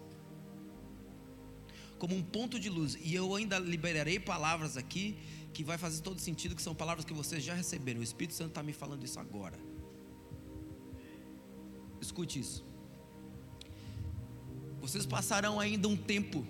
[1.99, 2.97] Como um ponto de luz.
[2.99, 5.15] E eu ainda liberarei palavras aqui
[5.57, 7.99] que vai fazer todo sentido, que são palavras que vocês já receberam.
[7.99, 9.57] O Espírito Santo está me falando isso agora.
[11.99, 12.63] Escute isso.
[14.79, 16.45] Vocês passarão ainda um tempo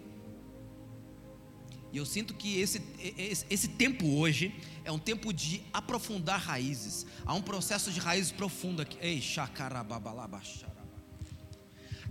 [1.93, 2.82] e eu sinto que esse,
[3.17, 7.06] esse, esse, tempo hoje é um tempo de aprofundar raízes.
[7.26, 8.98] Há um processo de raízes profunda aqui.
[9.00, 9.24] Ei,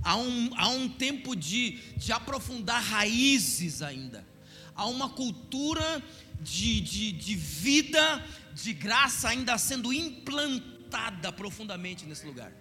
[0.02, 4.26] há um, há um tempo de, de aprofundar raízes ainda.
[4.74, 6.02] Há uma cultura
[6.40, 12.52] de, de, de vida, de graça ainda sendo implantada profundamente nesse lugar.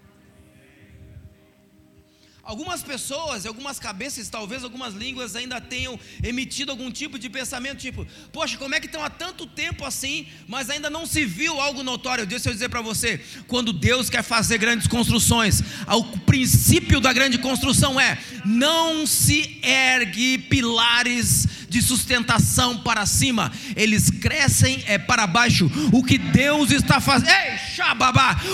[2.45, 8.05] Algumas pessoas, algumas cabeças, talvez algumas línguas ainda tenham emitido algum tipo de pensamento, tipo,
[8.31, 11.81] poxa, como é que estão há tanto tempo assim, mas ainda não se viu algo
[11.81, 12.23] notório?
[12.23, 17.39] Deixa eu dizer para você, quando Deus quer fazer grandes construções, o princípio da grande
[17.39, 25.69] construção é: não se ergue pilares de sustentação para cima, eles crescem é para baixo.
[25.91, 27.59] O que Deus está fazendo, ei,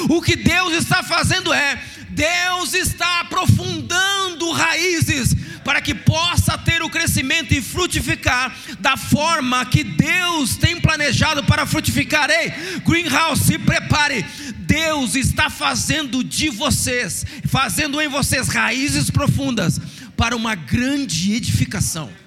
[0.10, 1.80] o que Deus está fazendo é
[2.10, 9.84] Deus está aprofundando raízes para que possa ter o crescimento e frutificar da forma que
[9.84, 12.28] Deus tem planejado para frutificar.
[12.30, 12.52] Ei,
[12.84, 14.26] Greenhouse, se prepare.
[14.58, 19.80] Deus está fazendo de vocês, fazendo em vocês raízes profundas
[20.18, 22.21] para uma grande edificação.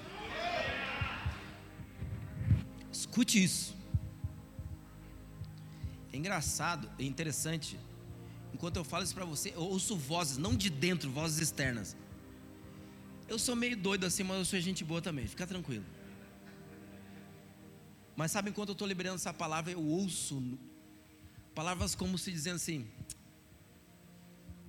[3.15, 3.73] Escute isso.
[6.11, 7.79] É engraçado, é interessante
[8.55, 11.95] Enquanto eu falo isso para você, eu ouço vozes, não de dentro, vozes externas.
[13.27, 15.85] Eu sou meio doido assim, mas eu sou gente boa também, fica tranquilo.
[18.15, 20.57] Mas sabe, enquanto eu estou liberando essa palavra, eu ouço
[21.53, 22.87] palavras como se dizendo assim: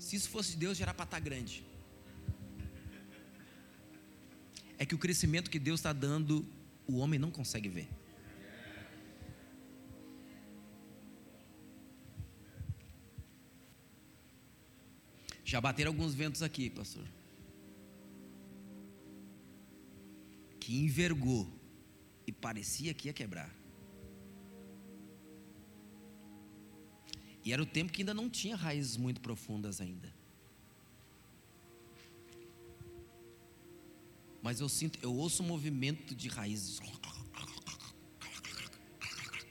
[0.00, 1.64] se isso fosse de Deus, já era para estar tá grande.
[4.78, 6.44] É que o crescimento que Deus está dando,
[6.88, 7.88] o homem não consegue ver.
[15.46, 17.06] Já bateram alguns ventos aqui, pastor.
[20.58, 21.48] Que envergou
[22.26, 23.54] e parecia que ia quebrar.
[27.44, 30.12] E era o tempo que ainda não tinha raízes muito profundas ainda.
[34.42, 36.80] Mas eu sinto, eu ouço um movimento de raízes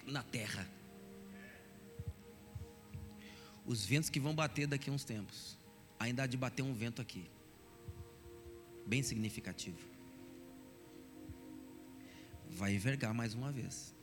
[0.06, 0.70] na terra.
[3.66, 5.55] Os ventos que vão bater daqui a uns tempos.
[6.00, 7.30] Ainda há de bater um vento aqui.
[8.86, 9.80] Bem significativo.
[12.50, 13.93] Vai envergar mais uma vez.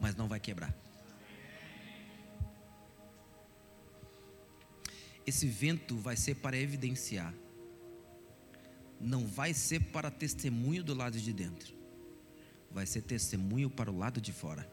[0.00, 0.74] Mas não vai quebrar.
[5.28, 7.34] esse vento vai ser para evidenciar,
[8.98, 11.74] não vai ser para testemunho do lado de dentro,
[12.70, 14.66] vai ser testemunho para o lado de fora.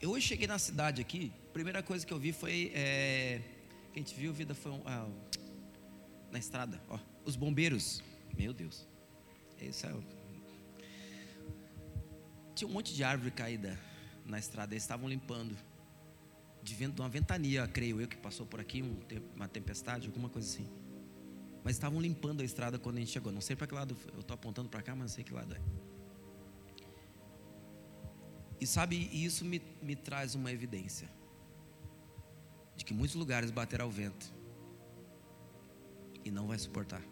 [0.00, 2.70] Eu hoje cheguei na cidade aqui, primeira coisa que eu vi foi.
[2.72, 3.40] É,
[3.92, 5.08] que a gente viu, vida foi um, ah,
[6.30, 8.02] na estrada, ó, os bombeiros.
[8.36, 8.86] Meu Deus,
[9.60, 9.92] esse é
[12.54, 13.78] tinha um monte de árvore caída
[14.24, 15.56] na estrada, eles estavam limpando.
[16.60, 18.96] De vento, uma ventania, creio eu, que passou por aqui, um,
[19.34, 20.68] uma tempestade, alguma coisa assim.
[21.64, 23.32] Mas estavam limpando a estrada quando a gente chegou.
[23.32, 25.54] Não sei para que lado, eu estou apontando para cá, mas não sei que lado
[25.54, 25.87] é.
[28.60, 31.08] E sabe, isso me, me traz uma evidência
[32.76, 34.32] de que muitos lugares baterá o vento
[36.24, 37.02] e não vai suportar.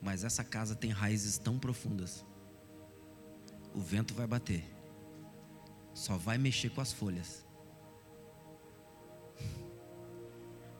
[0.00, 2.24] Mas essa casa tem raízes tão profundas
[3.74, 4.64] o vento vai bater,
[5.94, 7.46] só vai mexer com as folhas,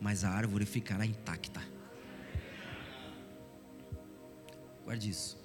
[0.01, 1.61] mas a árvore ficará intacta.
[4.85, 5.39] Guarde isso.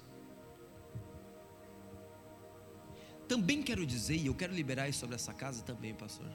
[3.28, 6.30] Também quero dizer, e eu quero liberar isso sobre essa casa também, pastor,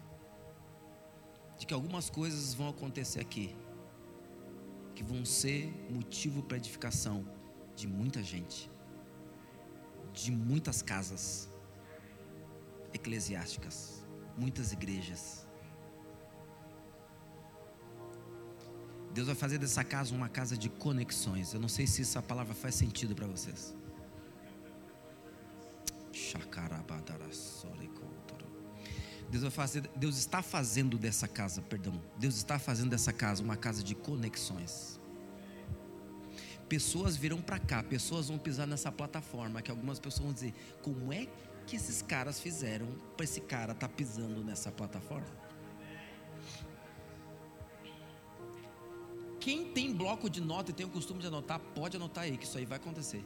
[1.57, 3.55] de que algumas coisas vão acontecer aqui,
[4.95, 7.25] que vão ser motivo para edificação
[7.75, 8.69] de muita gente
[10.13, 11.49] de muitas casas
[12.93, 14.03] eclesiásticas,
[14.37, 15.45] muitas igrejas.
[19.13, 21.53] Deus vai fazer dessa casa uma casa de conexões.
[21.53, 23.75] Eu não sei se essa palavra faz sentido para vocês.
[29.29, 32.01] Deus vai fazer, Deus está fazendo dessa casa, perdão.
[32.17, 34.99] Deus está fazendo dessa casa uma casa de conexões
[36.69, 40.53] pessoas virão para cá, pessoas vão pisar nessa plataforma, que algumas pessoas vão dizer:
[40.83, 41.27] como é
[41.65, 45.27] que esses caras fizeram para esse cara estar tá pisando nessa plataforma?
[49.39, 52.45] Quem tem bloco de nota e tem o costume de anotar, pode anotar aí, que
[52.45, 53.25] isso aí vai acontecer.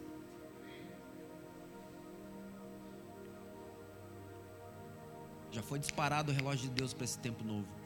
[5.54, 7.84] Já foi disparado o relógio de Deus para esse tempo novo.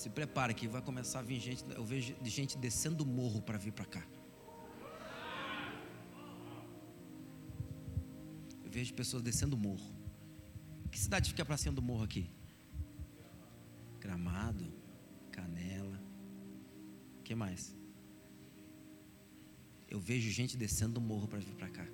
[0.00, 3.58] se prepara que vai começar a vir gente, eu vejo gente descendo o morro para
[3.58, 4.02] vir para cá.
[8.64, 9.86] Eu vejo pessoas descendo o morro.
[10.90, 12.30] Que cidade fica para cima do morro aqui?
[14.00, 14.72] Gramado,
[15.30, 16.00] Canela.
[17.22, 17.76] que mais?
[19.86, 21.86] Eu vejo gente descendo o morro para vir para cá.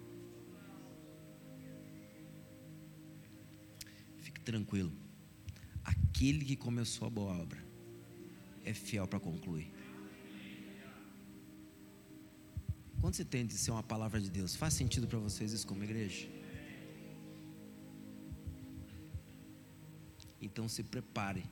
[4.51, 4.93] Tranquilo.
[5.85, 7.61] Aquele que começou a boa obra
[8.65, 9.69] é fiel para concluir.
[13.01, 15.85] Quando você tem de ser uma palavra de Deus, faz sentido para vocês isso como
[15.85, 16.27] igreja?
[20.41, 21.45] Então se prepare.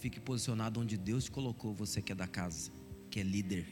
[0.00, 2.70] Fique posicionado onde Deus colocou, você que é da casa,
[3.10, 3.66] que é líder.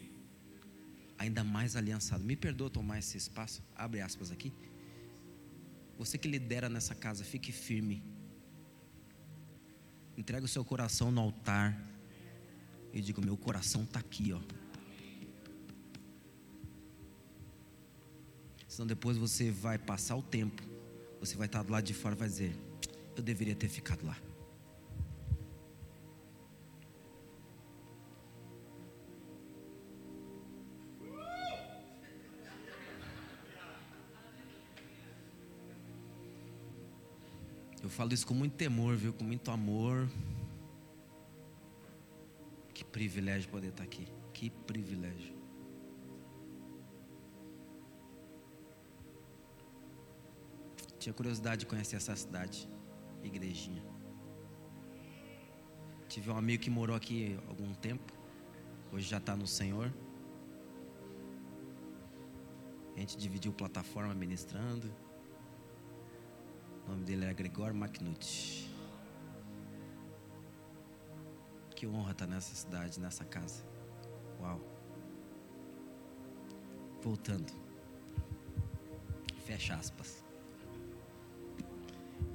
[1.18, 2.24] Ainda mais aliançado.
[2.24, 3.62] Me perdoa tomar esse espaço.
[3.74, 4.52] Abre aspas aqui.
[5.98, 8.02] Você que lidera nessa casa, fique firme.
[10.16, 11.78] Entrega o seu coração no altar
[12.92, 14.40] e digo: meu coração está aqui, ó.
[18.66, 20.62] Senão depois você vai passar o tempo,
[21.20, 22.58] você vai estar do lado de fora e vai dizer:
[23.16, 24.16] eu deveria ter ficado lá.
[37.96, 39.12] Falo isso com muito temor, viu?
[39.14, 40.06] Com muito amor.
[42.74, 44.06] Que privilégio poder estar aqui.
[44.34, 45.34] Que privilégio.
[50.98, 52.68] Tinha curiosidade de conhecer essa cidade,
[53.22, 53.82] igrejinha.
[56.06, 58.12] Tive um amigo que morou aqui algum tempo,
[58.92, 59.90] hoje já está no Senhor.
[62.94, 64.92] A gente dividiu plataforma ministrando.
[66.86, 68.70] O nome dele é Gregor McNutt.
[71.74, 73.64] Que honra estar nessa cidade, nessa casa.
[74.40, 74.60] Uau.
[77.02, 77.52] Voltando.
[79.44, 80.24] Fecha aspas.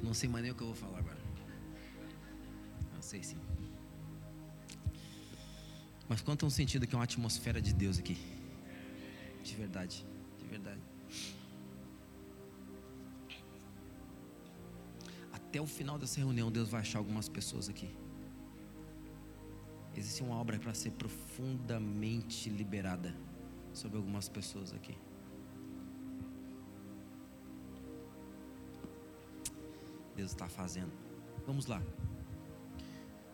[0.03, 1.17] Não sei mais nem o que eu vou falar agora.
[2.93, 3.39] Não sei sim.
[6.09, 8.17] Mas conta um sentido que é uma atmosfera de Deus aqui.
[9.41, 10.05] De verdade.
[10.37, 10.90] De verdade.
[15.51, 17.89] Até o final dessa reunião, Deus vai achar algumas pessoas aqui.
[19.93, 23.13] Existe uma obra para ser profundamente liberada
[23.73, 24.97] sobre algumas pessoas aqui.
[30.15, 30.93] Deus está fazendo.
[31.45, 31.83] Vamos lá.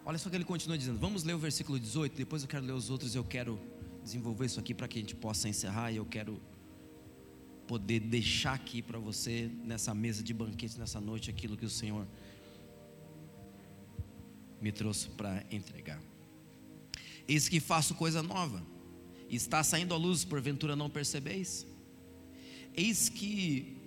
[0.03, 0.97] Olha só que ele continua dizendo.
[0.97, 2.17] Vamos ler o versículo 18.
[2.17, 3.13] Depois eu quero ler os outros.
[3.13, 3.59] Eu quero
[4.03, 5.91] desenvolver isso aqui para que a gente possa encerrar.
[5.91, 6.41] E eu quero
[7.67, 12.07] poder deixar aqui para você, nessa mesa de banquete, nessa noite, aquilo que o Senhor
[14.61, 16.01] me trouxe para entregar.
[17.27, 18.65] Eis que faço coisa nova.
[19.29, 21.67] Está saindo a luz, porventura não percebeis?
[22.73, 23.77] Eis que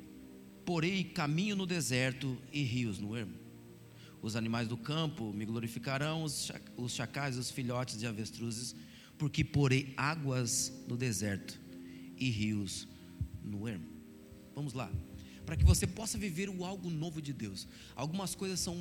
[0.67, 3.35] porei caminho no deserto e rios no ermo.
[4.21, 8.77] Os animais do campo me glorificarão, os chacais os filhotes de avestruzes,
[9.17, 11.59] porque porei águas no deserto
[12.19, 12.87] e rios
[13.43, 13.87] no ermo.
[14.55, 14.91] Vamos lá.
[15.47, 17.67] Para que você possa viver o algo novo de Deus.
[17.97, 18.77] Algumas coisas são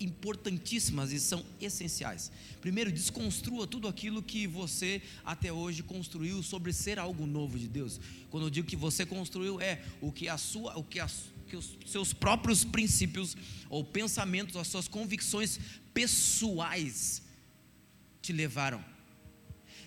[0.00, 2.30] importantíssimas e são essenciais.
[2.60, 8.00] Primeiro, desconstrua tudo aquilo que você até hoje construiu sobre ser algo novo de Deus.
[8.30, 11.08] Quando eu digo que você construiu é o que a sua, o que, a,
[11.46, 13.36] que os seus próprios princípios
[13.68, 15.58] ou pensamentos, as suas convicções
[15.92, 17.22] pessoais
[18.20, 18.84] te levaram.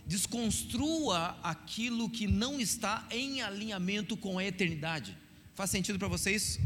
[0.07, 5.17] Desconstrua aquilo que não está em alinhamento com a eternidade.
[5.53, 6.59] Faz sentido para vocês?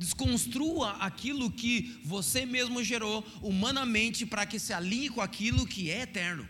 [0.00, 6.00] desconstrua aquilo que você mesmo gerou humanamente para que se alinhe com aquilo que é
[6.00, 6.48] eterno.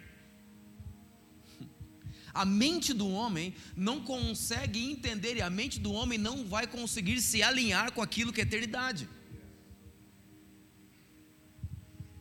[2.32, 7.20] A mente do homem não consegue entender e a mente do homem não vai conseguir
[7.20, 9.08] se alinhar com aquilo que é eternidade.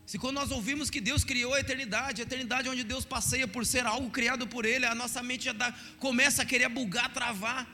[0.09, 3.63] Se quando nós ouvimos que Deus criou a eternidade, a eternidade onde Deus passeia por
[3.63, 7.67] ser algo criado por Ele, a nossa mente já dá, começa a querer bugar, travar.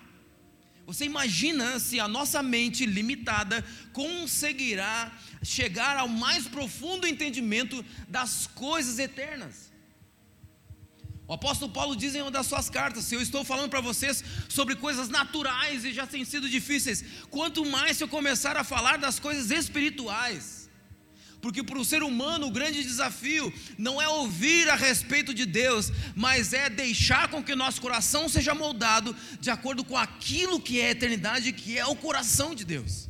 [0.85, 3.63] Você imagina se a nossa mente limitada
[3.93, 9.71] conseguirá chegar ao mais profundo entendimento das coisas eternas?
[11.29, 14.21] O apóstolo Paulo diz em uma das suas cartas: se eu estou falando para vocês
[14.49, 18.97] sobre coisas naturais e já têm sido difíceis, quanto mais se eu começar a falar
[18.97, 20.64] das coisas espirituais.
[21.45, 25.91] Porque para o ser humano o grande desafio não é ouvir a respeito de Deus,
[26.15, 30.81] mas é deixar com que o nosso coração seja moldado de acordo com aquilo que
[30.81, 33.07] é a eternidade, que é o coração de Deus.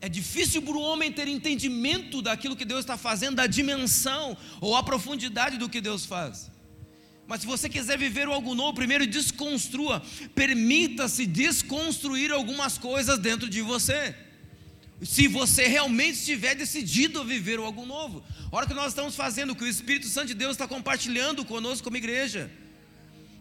[0.00, 4.74] É difícil para o homem ter entendimento daquilo que Deus está fazendo, da dimensão ou
[4.74, 6.50] a profundidade do que Deus faz.
[7.28, 10.02] Mas se você quiser viver algo novo, primeiro desconstrua,
[10.34, 14.16] permita-se desconstruir algumas coisas dentro de você
[15.04, 18.24] se você realmente estiver decidido a viver algo novo.
[18.50, 21.84] A hora que nós estamos fazendo, que o Espírito Santo de Deus está compartilhando conosco
[21.84, 22.50] como igreja,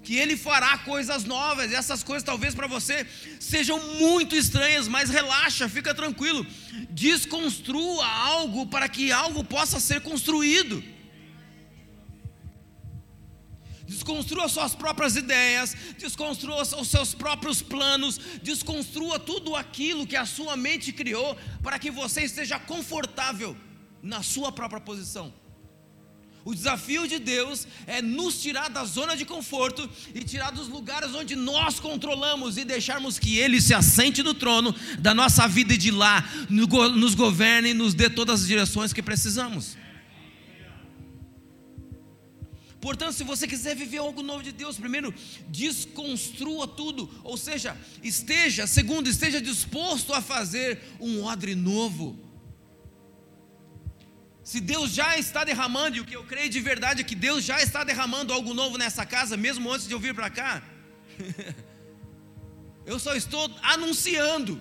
[0.03, 3.05] que Ele fará coisas novas, e essas coisas talvez para você
[3.39, 6.45] sejam muito estranhas, mas relaxa, fica tranquilo,
[6.89, 10.83] desconstrua algo para que algo possa ser construído.
[13.91, 20.55] Desconstrua suas próprias ideias, desconstrua os seus próprios planos, desconstrua tudo aquilo que a sua
[20.55, 23.55] mente criou para que você esteja confortável
[24.01, 25.33] na sua própria posição.
[26.45, 31.13] O desafio de Deus é nos tirar da zona de conforto e tirar dos lugares
[31.13, 35.77] onde nós controlamos e deixarmos que Ele se assente no trono da nossa vida e
[35.77, 39.75] de lá nos governe e nos dê todas as direções que precisamos.
[42.81, 45.13] Portanto, se você quiser viver algo novo de Deus, primeiro
[45.47, 52.17] desconstrua tudo, ou seja, esteja, segundo, esteja disposto a fazer um odre novo.
[54.43, 57.45] Se Deus já está derramando, e o que eu creio de verdade é que Deus
[57.45, 60.63] já está derramando algo novo nessa casa, mesmo antes de eu vir para cá,
[62.83, 64.59] eu só estou anunciando.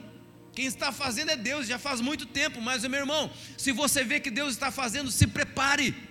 [0.52, 4.20] Quem está fazendo é Deus, já faz muito tempo, mas meu irmão, se você vê
[4.20, 6.09] que Deus está fazendo, se prepare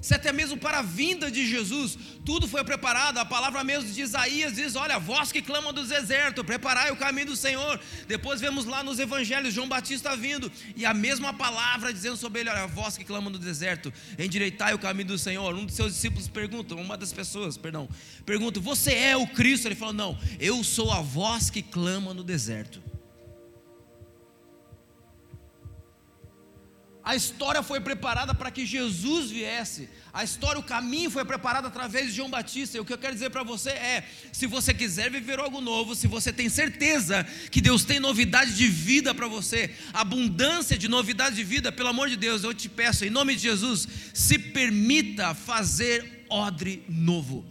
[0.00, 3.18] se até mesmo para a vinda de Jesus, tudo foi preparado.
[3.18, 7.26] A palavra mesmo de Isaías diz: Olha, vós que clamam do deserto, preparai o caminho
[7.26, 7.78] do Senhor.
[8.08, 12.50] Depois vemos lá nos evangelhos João Batista vindo, e a mesma palavra dizendo sobre ele:
[12.50, 15.54] Olha, vós que clamam do deserto, endireitai o caminho do Senhor.
[15.54, 17.88] Um dos seus discípulos pergunta, uma das pessoas, perdão,
[18.24, 19.68] pergunta: Você é o Cristo?
[19.68, 22.82] Ele falou: Não, eu sou a voz que clama no deserto.
[27.02, 29.88] A história foi preparada para que Jesus viesse.
[30.12, 32.76] A história, o caminho foi preparado através de João Batista.
[32.76, 35.94] E o que eu quero dizer para você é: se você quiser viver algo novo,
[35.94, 41.36] se você tem certeza que Deus tem novidade de vida para você, abundância de novidade
[41.36, 45.34] de vida, pelo amor de Deus, eu te peço, em nome de Jesus, se permita
[45.34, 47.46] fazer odre novo.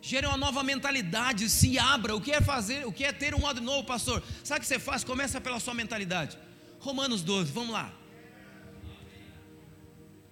[0.00, 2.14] Gere uma nova mentalidade, se abra.
[2.14, 2.86] O que é fazer?
[2.86, 4.22] O que é ter um odre novo, pastor?
[4.44, 5.02] Sabe o que você faz?
[5.02, 6.43] Começa pela sua mentalidade.
[6.84, 7.90] Romanos 12, vamos lá.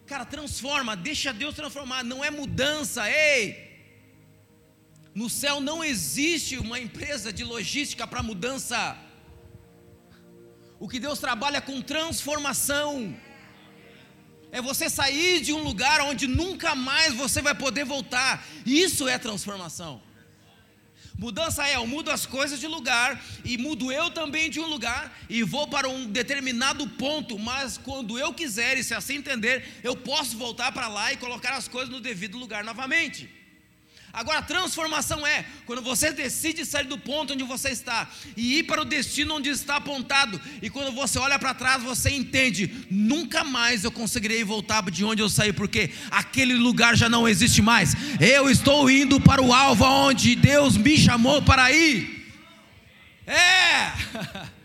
[0.07, 3.45] Cara, transforma, deixa Deus transformar, não é mudança, ei.
[5.15, 8.99] No céu não existe uma empresa de logística para mudança.
[10.79, 13.17] O que Deus trabalha com transformação.
[14.51, 18.45] É você sair de um lugar onde nunca mais você vai poder voltar.
[18.67, 20.03] Isso é transformação.
[21.19, 25.17] Mudança é, eu mudo as coisas de lugar e mudo eu também de um lugar
[25.29, 29.95] e vou para um determinado ponto, mas quando eu quiser e se assim entender, eu
[29.95, 33.42] posso voltar para lá e colocar as coisas no devido lugar novamente.
[34.13, 38.83] Agora, transformação é quando você decide sair do ponto onde você está e ir para
[38.83, 40.39] o destino onde está apontado.
[40.61, 45.23] E quando você olha para trás, você entende: nunca mais eu conseguirei voltar de onde
[45.23, 47.95] eu saí, porque aquele lugar já não existe mais.
[48.21, 52.23] Eu estou indo para o alvo onde Deus me chamou para ir.
[53.27, 53.93] É!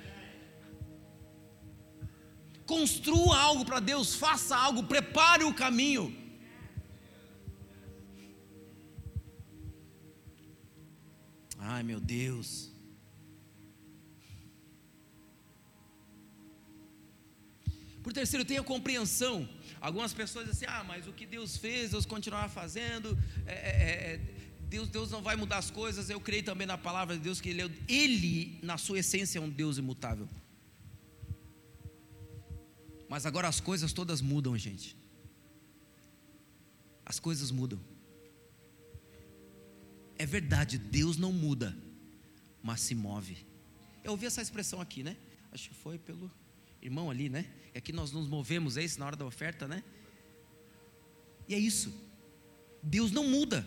[2.66, 6.26] Construa algo para Deus, faça algo, prepare o caminho.
[11.78, 12.71] Ai meu Deus.
[18.01, 19.47] Por terceiro, tenha compreensão.
[19.80, 23.15] Algumas pessoas dizem assim: ah, mas o que Deus fez, Deus continuará fazendo.
[23.45, 24.19] É, é, é,
[24.73, 26.09] Deus, Deus não vai mudar as coisas.
[26.09, 29.41] Eu creio também na palavra de Deus que Ele, é Ele, na sua essência, é
[29.41, 30.28] um Deus imutável.
[33.07, 34.97] Mas agora as coisas todas mudam, gente.
[37.05, 37.80] As coisas mudam.
[40.18, 41.78] É verdade, Deus não muda,
[42.63, 43.38] mas se move.
[44.03, 45.15] Eu ouvi essa expressão aqui, né?
[45.51, 46.32] Acho que foi pelo
[46.82, 47.45] irmão ali, né?
[47.74, 49.84] É que nós nos movemos, é isso, na hora da oferta, né?
[51.47, 51.93] E é isso.
[52.82, 53.65] Deus não muda,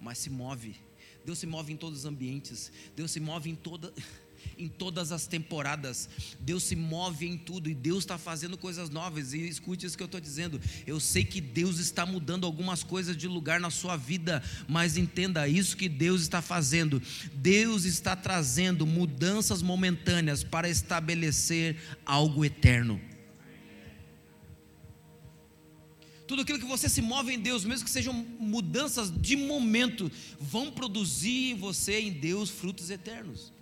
[0.00, 0.76] mas se move.
[1.24, 2.72] Deus se move em todos os ambientes.
[2.94, 3.92] Deus se move em toda
[4.58, 6.08] em todas as temporadas.
[6.40, 9.32] Deus se move em tudo e Deus está fazendo coisas novas.
[9.32, 10.60] E escute isso que eu estou dizendo.
[10.86, 15.48] Eu sei que Deus está mudando algumas coisas de lugar na sua vida, mas entenda
[15.48, 17.00] isso que Deus está fazendo.
[17.34, 23.00] Deus está trazendo mudanças momentâneas para estabelecer algo eterno.
[26.26, 30.70] Tudo aquilo que você se move em Deus, mesmo que sejam mudanças de momento, vão
[30.70, 33.52] produzir em você, em Deus, frutos eternos.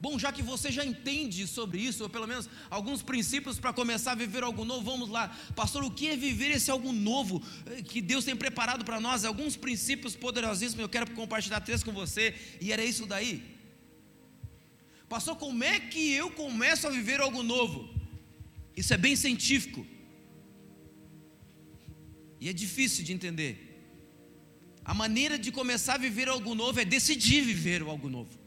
[0.00, 4.12] Bom, já que você já entende sobre isso, ou pelo menos alguns princípios para começar
[4.12, 5.36] a viver algo novo, vamos lá.
[5.56, 9.24] Pastor, o que é viver esse algo novo eh, que Deus tem preparado para nós?
[9.24, 13.42] Alguns princípios poderosíssimos, eu quero compartilhar três com você, e era isso daí.
[15.08, 17.88] Pastor, como é que eu começo a viver algo novo?
[18.76, 19.84] Isso é bem científico.
[22.40, 23.64] E é difícil de entender.
[24.84, 28.38] A maneira de começar a viver algo novo é decidir viver algo novo.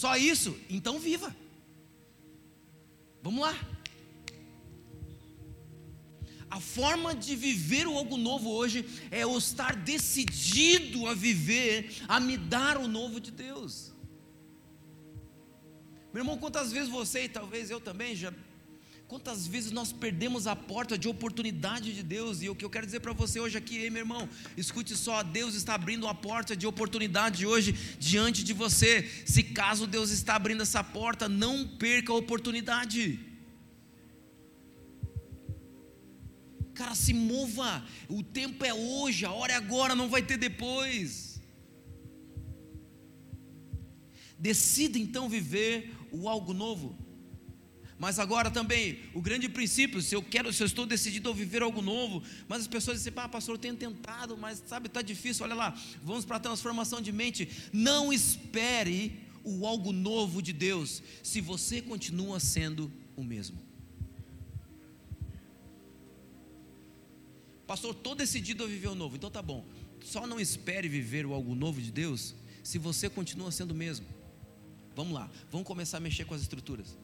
[0.00, 0.58] Só isso?
[0.70, 1.36] Então viva.
[3.22, 3.54] Vamos lá.
[6.48, 8.78] A forma de viver o algo novo hoje
[9.10, 13.92] é eu estar decidido a viver, a me dar o novo de Deus.
[16.14, 18.32] Meu irmão, quantas vezes você e talvez eu também já
[19.10, 22.42] Quantas vezes nós perdemos a porta de oportunidade de Deus?
[22.42, 25.56] E o que eu quero dizer para você hoje aqui, meu irmão, escute só: Deus
[25.56, 29.02] está abrindo a porta de oportunidade hoje diante de você.
[29.26, 33.18] Se caso Deus está abrindo essa porta, não perca a oportunidade.
[36.72, 37.84] Cara, se mova.
[38.08, 41.42] O tempo é hoje, a hora é agora, não vai ter depois.
[44.38, 47.09] Decida então viver o algo novo.
[48.00, 51.60] Mas agora também, o grande princípio, se eu quero, se eu estou decidido a viver
[51.60, 55.44] algo novo, mas as pessoas dizem, ah, pastor, eu tenho tentado, mas sabe, está difícil,
[55.44, 57.46] olha lá, vamos para a transformação de mente.
[57.70, 63.58] Não espere o algo novo de Deus, se você continua sendo o mesmo.
[67.66, 69.66] Pastor, estou decidido a viver o novo, então tá bom.
[70.02, 72.34] Só não espere viver o algo novo de Deus,
[72.64, 74.06] se você continua sendo o mesmo.
[74.96, 76.96] Vamos lá, vamos começar a mexer com as estruturas.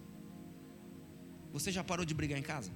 [1.57, 2.71] Você já parou de brigar em casa?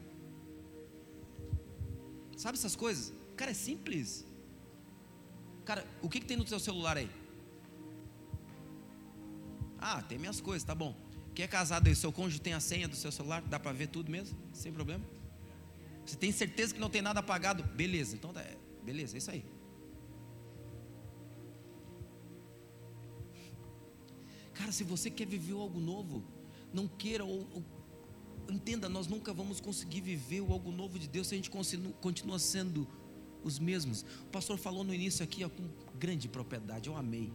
[2.35, 3.13] Sabe essas coisas?
[3.37, 4.25] Cara, é simples.
[5.67, 7.11] Cara, o que, que tem no seu celular aí?
[9.79, 10.97] Ah, tem minhas coisas, tá bom.
[11.35, 13.43] Quem é casado aí, seu cônjuge tem a senha do seu celular?
[13.43, 14.39] Dá para ver tudo mesmo?
[14.55, 15.05] Sem problema?
[16.07, 17.63] Você tem certeza que não tem nada apagado?
[17.63, 18.43] Beleza, então tá,
[18.83, 19.45] beleza, é isso aí.
[24.55, 26.25] Cara, se você quer viver algo novo,
[26.73, 27.63] não queira ou, ou
[28.51, 31.51] entenda, nós nunca vamos conseguir viver o algo novo de Deus se a gente
[32.01, 32.87] continua, sendo
[33.43, 34.05] os mesmos.
[34.23, 37.33] O pastor falou no início aqui ó, com grande propriedade, eu amei.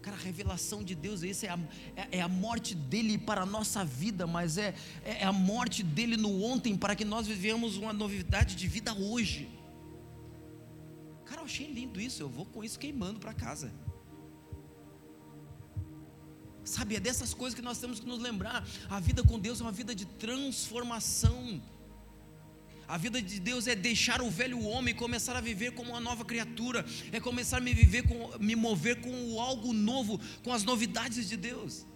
[0.00, 1.58] Cara, a revelação de Deus, esse é a,
[1.96, 4.74] é, é a morte dele para a nossa vida, mas é,
[5.04, 9.48] é a morte dele no ontem para que nós vivemos uma novidade de vida hoje.
[11.24, 13.72] Cara, eu achei lindo isso, eu vou com isso queimando para casa.
[16.68, 18.66] Sabe, é dessas coisas que nós temos que nos lembrar.
[18.90, 21.62] A vida com Deus é uma vida de transformação.
[22.86, 26.00] A vida de Deus é deixar o velho homem e começar a viver como uma
[26.00, 30.62] nova criatura, é começar a me viver com, me mover com algo novo, com as
[30.62, 31.86] novidades de Deus.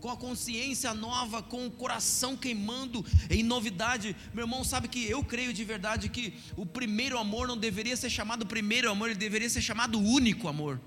[0.00, 4.16] Com a consciência nova, com o coração queimando em novidade.
[4.32, 8.10] Meu irmão, sabe que eu creio de verdade que o primeiro amor não deveria ser
[8.10, 10.80] chamado primeiro amor, ele deveria ser chamado único amor.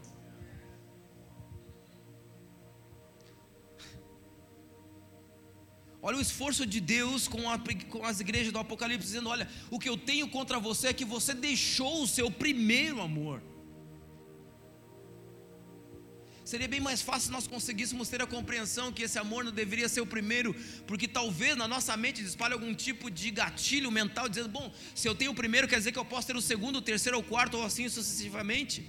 [6.06, 7.58] Olha o esforço de Deus com, a,
[7.90, 11.06] com, as igrejas do Apocalipse, dizendo: Olha, o que eu tenho contra você é que
[11.06, 13.42] você deixou o seu primeiro amor.
[16.44, 19.88] Seria bem mais fácil se nós conseguíssemos ter a compreensão que esse amor não deveria
[19.88, 20.54] ser o primeiro,
[20.86, 25.16] porque talvez na nossa mente espalhe algum tipo de gatilho mental, dizendo: Bom, se eu
[25.16, 27.56] tenho o primeiro, quer dizer que eu posso ter o segundo, o terceiro, o quarto,
[27.56, 28.86] ou assim sucessivamente.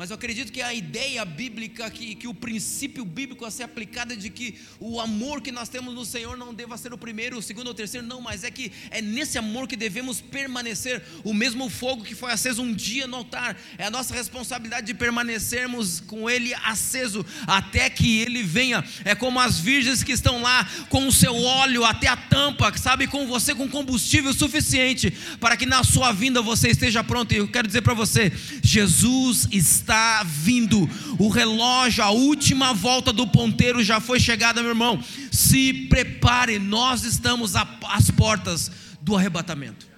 [0.00, 4.14] Mas eu acredito que a ideia bíblica, que, que o princípio bíblico a ser aplicado
[4.14, 7.36] é de que o amor que nós temos no Senhor não deva ser o primeiro,
[7.36, 11.02] o segundo ou o terceiro, não, mas é que é nesse amor que devemos permanecer.
[11.22, 14.94] O mesmo fogo que foi aceso um dia no altar, é a nossa responsabilidade de
[14.94, 18.82] permanecermos com ele aceso até que ele venha.
[19.04, 23.06] É como as virgens que estão lá com o seu óleo até a tampa, sabe,
[23.06, 27.34] com você com combustível suficiente para que na sua vinda você esteja pronto.
[27.34, 28.32] E eu quero dizer para você,
[28.62, 30.88] Jesus está está vindo.
[31.18, 35.02] O relógio, a última volta do ponteiro já foi chegada, meu irmão.
[35.32, 38.70] Se prepare, nós estamos às portas
[39.00, 39.90] do arrebatamento.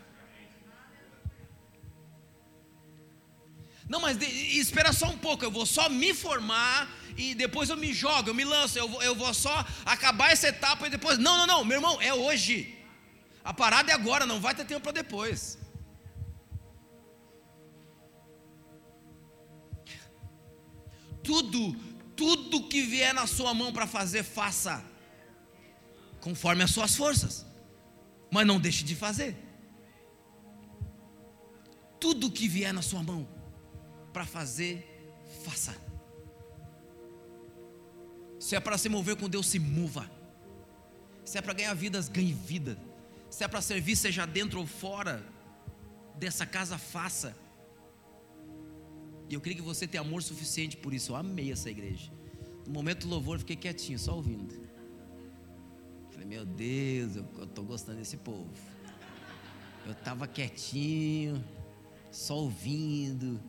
[3.86, 4.24] Não, mas de,
[4.58, 8.34] espera só um pouco, eu vou só me formar e depois eu me jogo, eu
[8.34, 11.18] me lanço, eu eu vou só acabar essa etapa e depois.
[11.18, 12.74] Não, não, não, meu irmão, é hoje.
[13.44, 15.58] A parada é agora, não vai ter tempo para depois.
[21.22, 21.74] Tudo,
[22.16, 24.84] tudo que vier na sua mão para fazer, faça,
[26.20, 27.46] conforme as suas forças,
[28.30, 29.36] mas não deixe de fazer.
[32.00, 33.28] Tudo que vier na sua mão
[34.12, 35.74] para fazer, faça.
[38.38, 40.10] Se é para se mover com Deus, se mova.
[41.24, 42.76] Se é para ganhar vidas, ganhe vida.
[43.30, 45.24] Se é para servir, seja dentro ou fora
[46.16, 47.36] dessa casa, faça.
[49.32, 51.12] E eu queria que você tenha amor suficiente por isso.
[51.12, 52.12] Eu amei essa igreja.
[52.66, 54.54] No momento do louvor, fiquei quietinho, só ouvindo.
[56.10, 58.52] Falei, meu Deus, eu estou gostando desse povo.
[59.86, 61.42] Eu estava quietinho,
[62.10, 63.40] só ouvindo.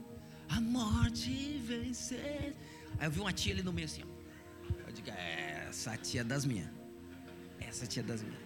[0.48, 2.56] A morte vencer.
[2.98, 4.04] Aí eu vi uma tia ali no meio assim.
[4.04, 4.88] Ó.
[4.88, 6.70] Eu digo, é, essa tia é das minhas.
[7.60, 8.43] Essa tia é das minhas.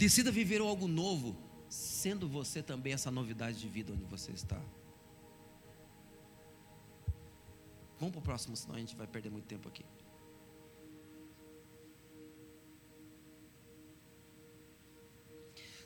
[0.00, 1.36] Decida viver algo novo,
[1.68, 4.58] sendo você também essa novidade de vida onde você está.
[7.98, 9.84] Vamos para o próximo, senão a gente vai perder muito tempo aqui.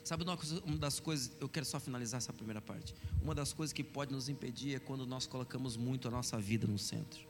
[0.01, 2.95] Sabe uma das coisas, eu quero só finalizar essa primeira parte.
[3.21, 6.65] Uma das coisas que pode nos impedir é quando nós colocamos muito a nossa vida
[6.65, 7.27] no centro.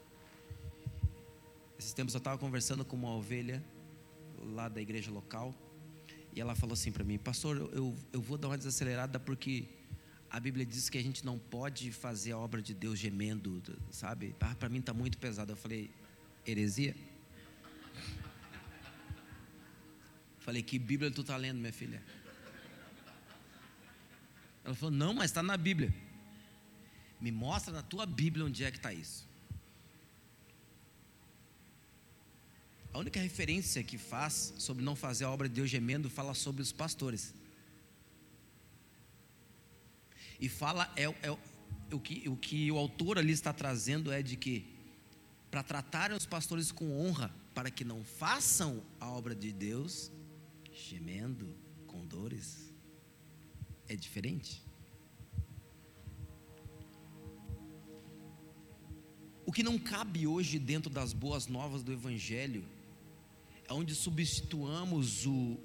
[1.79, 3.65] Esses tempos eu estava conversando com uma ovelha
[4.53, 5.51] lá da igreja local.
[6.36, 9.69] E ela falou assim para mim, pastor, eu, eu vou dar uma desacelerada porque
[10.29, 14.36] a Bíblia diz que a gente não pode fazer a obra de Deus gemendo, sabe?
[14.41, 15.53] Ah, para mim está muito pesado.
[15.53, 15.89] Eu falei,
[16.45, 16.93] heresia?
[20.39, 22.03] Falei, que Bíblia tu está lendo, minha filha?
[24.65, 25.93] Ela falou, não, mas está na Bíblia.
[27.21, 29.25] Me mostra na tua Bíblia onde é que está isso.
[32.95, 36.61] A única referência que faz sobre não fazer a obra de Deus gemendo fala sobre
[36.61, 37.35] os pastores.
[40.39, 41.37] E fala, é, é,
[41.91, 44.65] o, que, o que o autor ali está trazendo é de que,
[45.51, 50.09] para tratarem os pastores com honra, para que não façam a obra de Deus
[50.71, 51.53] gemendo,
[51.87, 52.73] com dores,
[53.89, 54.63] é diferente.
[59.45, 62.63] O que não cabe hoje dentro das boas novas do Evangelho
[63.70, 65.57] onde substituamos o,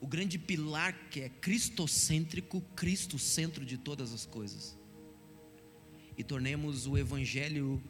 [0.00, 4.76] o grande pilar que é cristocêntrico, Cristo centro de todas as coisas.
[6.16, 7.82] E tornemos o evangelho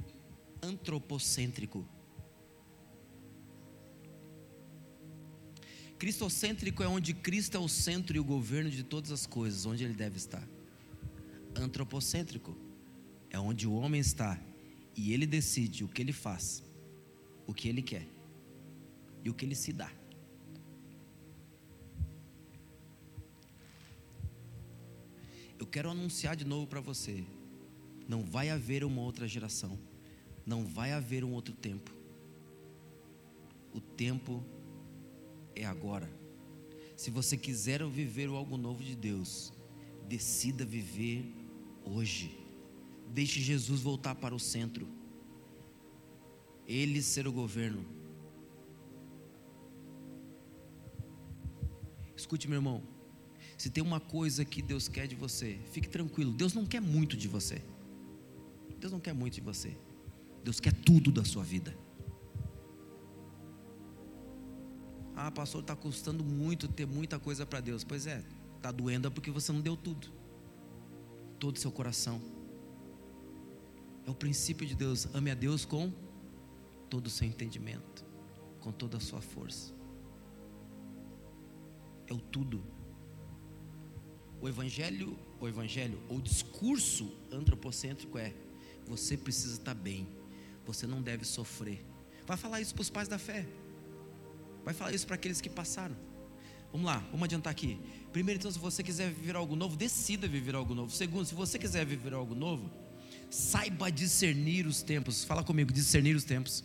[0.63, 1.87] antropocêntrico.
[5.99, 9.85] Cristocêntrico é onde Cristo é o centro e o governo de todas as coisas, onde
[9.85, 10.49] ele deve estar.
[11.55, 12.57] Antropocêntrico
[13.29, 14.41] é onde o homem está
[14.97, 16.63] e ele decide o que ele faz,
[17.51, 18.07] o que ele quer
[19.25, 19.91] e o que ele se dá.
[25.61, 27.23] eu quero anunciar de novo para você:
[28.09, 29.79] não vai haver uma outra geração,
[30.45, 31.95] não vai haver um outro tempo.
[33.73, 34.43] O tempo
[35.55, 36.11] é agora.
[36.97, 39.53] Se você quiser viver algo novo de Deus,
[40.09, 41.31] decida viver
[41.85, 42.37] hoje.
[43.11, 44.89] Deixe Jesus voltar para o centro.
[46.71, 47.85] Ele ser o governo.
[52.17, 52.81] Escute, meu irmão.
[53.59, 56.33] Se tem uma coisa que Deus quer de você, fique tranquilo.
[56.33, 57.61] Deus não quer muito de você.
[58.79, 59.77] Deus não quer muito de você.
[60.45, 61.77] Deus quer tudo da sua vida.
[65.17, 67.83] Ah, pastor, está custando muito ter muita coisa para Deus.
[67.83, 68.23] Pois é,
[68.57, 70.07] está doendo é porque você não deu tudo.
[71.41, 72.23] Todo o seu coração.
[74.07, 75.09] É o princípio de Deus.
[75.13, 75.93] Ame a Deus com
[76.91, 78.05] todo o seu entendimento,
[78.61, 79.73] com toda a sua força.
[82.07, 82.63] É o tudo.
[84.41, 88.35] O evangelho, o evangelho, ou o discurso antropocêntrico é:
[88.87, 90.09] você precisa estar bem,
[90.67, 91.85] você não deve sofrer.
[92.27, 93.47] Vai falar isso para os pais da fé.
[94.65, 95.97] Vai falar isso para aqueles que passaram.
[96.73, 97.81] Vamos lá, vamos adiantar aqui.
[98.13, 100.93] Primeiro, então, se você quiser viver algo novo, decida viver algo novo.
[100.93, 102.71] Segundo, se você quiser viver algo novo,
[103.29, 105.25] saiba discernir os tempos.
[105.25, 106.65] Fala comigo, discernir os tempos.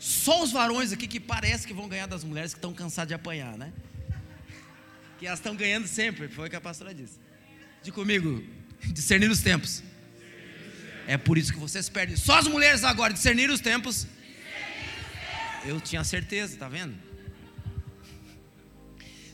[0.00, 3.14] Só os varões aqui que parece que vão ganhar das mulheres que estão cansadas de
[3.14, 3.72] apanhar, né?
[5.20, 7.18] que elas estão ganhando sempre, foi o que a pastora disse.
[7.82, 8.42] De comigo,
[8.86, 9.82] discernir os tempos.
[11.06, 12.16] É por isso que vocês perdem.
[12.16, 14.06] Só as mulheres agora, discernir os tempos.
[15.62, 16.94] Eu tinha certeza, tá vendo?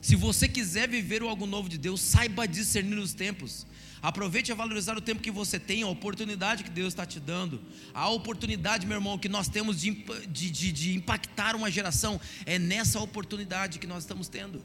[0.02, 3.64] Se você quiser viver o algo novo de Deus, saiba discernir os tempos.
[4.02, 7.60] Aproveite a valorizar o tempo que você tem, a oportunidade que Deus está te dando.
[7.94, 12.58] A oportunidade, meu irmão, que nós temos de, de, de, de impactar uma geração, é
[12.58, 14.62] nessa oportunidade que nós estamos tendo.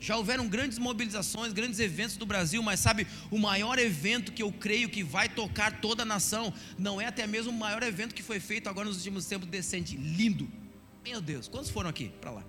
[0.00, 4.52] Já houveram grandes mobilizações, grandes eventos do Brasil, mas sabe, o maior evento que eu
[4.52, 8.22] creio que vai tocar toda a nação, não é até mesmo o maior evento que
[8.22, 10.48] foi feito agora nos últimos tempos decente, lindo.
[11.04, 12.44] Meu Deus, quantos foram aqui para lá?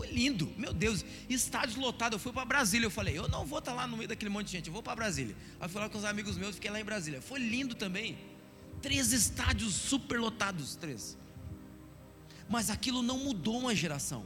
[0.00, 2.14] Foi lindo, meu Deus, estádio lotado.
[2.14, 4.30] Eu fui para Brasília, eu falei, eu não vou estar tá lá no meio daquele
[4.30, 5.36] monte de gente, eu vou para Brasília.
[5.60, 7.20] Aí fui lá com os amigos meus, fiquei lá em Brasília.
[7.20, 8.16] Foi lindo também.
[8.80, 11.18] Três estádios super lotados, três.
[12.48, 14.24] Mas aquilo não mudou uma geração.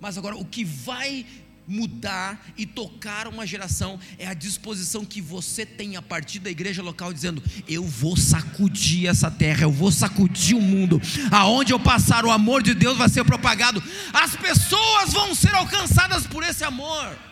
[0.00, 1.24] Mas agora, o que vai
[1.70, 6.82] mudar e tocar uma geração é a disposição que você tem a partir da igreja
[6.82, 11.00] local dizendo: eu vou sacudir essa terra, eu vou sacudir o mundo.
[11.30, 13.82] Aonde eu passar o amor de Deus vai ser propagado.
[14.12, 17.29] As pessoas vão ser alcançadas por esse amor.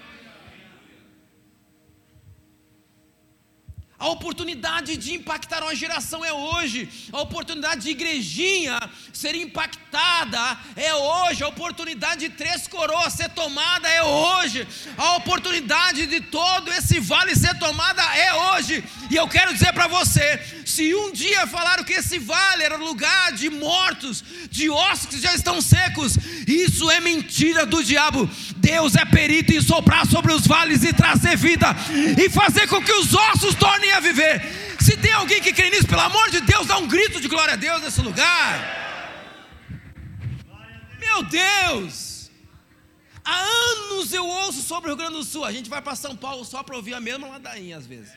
[3.99, 6.89] A oportunidade de impactar uma geração é hoje.
[7.13, 8.79] A oportunidade de igrejinha
[9.13, 11.43] ser impactada é hoje.
[11.43, 14.69] A oportunidade de três coroas ser tomada é hoje.
[14.97, 18.85] A oportunidade de todo esse vale ser tomada é hoje.
[19.11, 23.33] E eu quero dizer para você: se um dia falaram que esse vale era lugar
[23.33, 28.31] de mortos, de ossos que já estão secos, isso é mentira do diabo.
[28.59, 31.75] Deus é perito em soprar sobre os vales e trazer vida
[32.17, 34.43] e fazer com que os ossos tornem a viver.
[34.81, 37.55] Se tem alguém que crê nisso, pelo amor de Deus, dá um grito de glória
[37.55, 38.77] a Deus nesse lugar.
[40.99, 42.31] Meu Deus!
[43.25, 43.45] A
[44.09, 45.45] Quantos eu ouço sobre o Rio Grande do Sul?
[45.45, 48.13] A gente vai para São Paulo só para ouvir a mesma ladainha às vezes.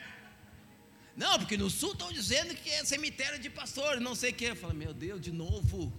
[1.14, 4.44] Não, porque no sul estão dizendo que é cemitério de pastores, não sei o que.
[4.44, 5.92] Eu falo, meu Deus, de novo.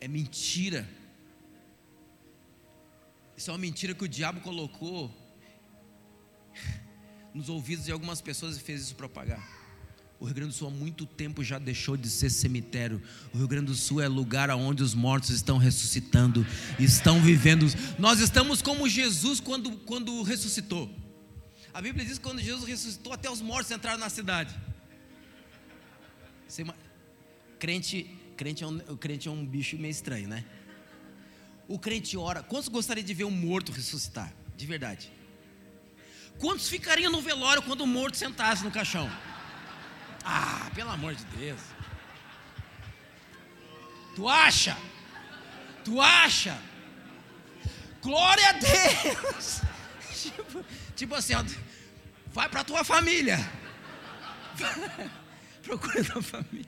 [0.00, 0.88] É mentira.
[3.36, 5.12] Isso é uma mentira que o diabo colocou
[7.34, 9.58] nos ouvidos de algumas pessoas e fez isso propagar.
[10.20, 13.00] O Rio Grande do Sul há muito tempo já deixou de ser cemitério.
[13.32, 16.44] O Rio Grande do Sul é lugar onde os mortos estão ressuscitando,
[16.78, 17.66] estão vivendo.
[17.98, 20.90] Nós estamos como Jesus quando, quando ressuscitou.
[21.72, 24.52] A Bíblia diz que quando Jesus ressuscitou, até os mortos entraram na cidade.
[27.60, 30.44] Crente, crente, é um, crente é um bicho meio estranho, né?
[31.68, 32.42] O crente ora.
[32.42, 34.34] Quantos gostariam de ver um morto ressuscitar?
[34.56, 35.12] De verdade.
[36.38, 39.10] Quantos ficariam no velório quando o morto sentasse no caixão?
[40.24, 41.60] Ah, pelo amor de Deus.
[44.14, 44.76] Tu acha?
[45.84, 46.60] Tu acha?
[48.02, 49.60] Glória a Deus.
[50.18, 50.64] Tipo,
[50.96, 51.44] tipo assim, ó,
[52.32, 53.38] vai para tua família.
[55.62, 56.66] Procura tua família.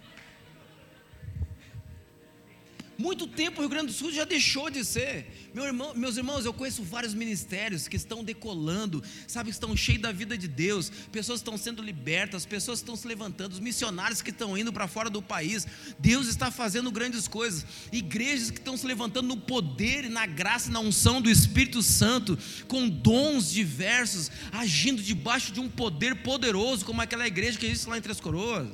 [3.01, 5.27] Muito tempo o Rio Grande do Sul já deixou de ser.
[5.55, 10.03] Meu irmão, meus irmãos, eu conheço vários ministérios que estão decolando, sabe, que estão cheios
[10.03, 10.93] da vida de Deus.
[11.11, 15.09] Pessoas estão sendo libertas, pessoas estão se levantando, os missionários que estão indo para fora
[15.09, 15.67] do país.
[15.99, 17.65] Deus está fazendo grandes coisas.
[17.91, 21.83] Igrejas que estão se levantando no poder e na graça e na unção do Espírito
[21.83, 22.39] Santo,
[22.69, 27.97] com dons diversos, agindo debaixo de um poder poderoso, como aquela igreja que existe lá
[27.97, 28.69] em Três Coroas.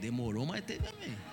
[0.00, 1.27] Demorou, mas teve amém.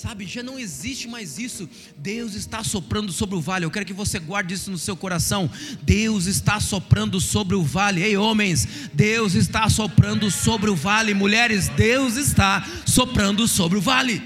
[0.00, 1.68] Sabe, já não existe mais isso.
[1.94, 3.66] Deus está soprando sobre o vale.
[3.66, 5.50] Eu quero que você guarde isso no seu coração.
[5.82, 8.02] Deus está soprando sobre o vale.
[8.02, 11.12] Ei, homens, Deus está soprando sobre o vale.
[11.12, 14.22] Mulheres, Deus está soprando sobre o vale.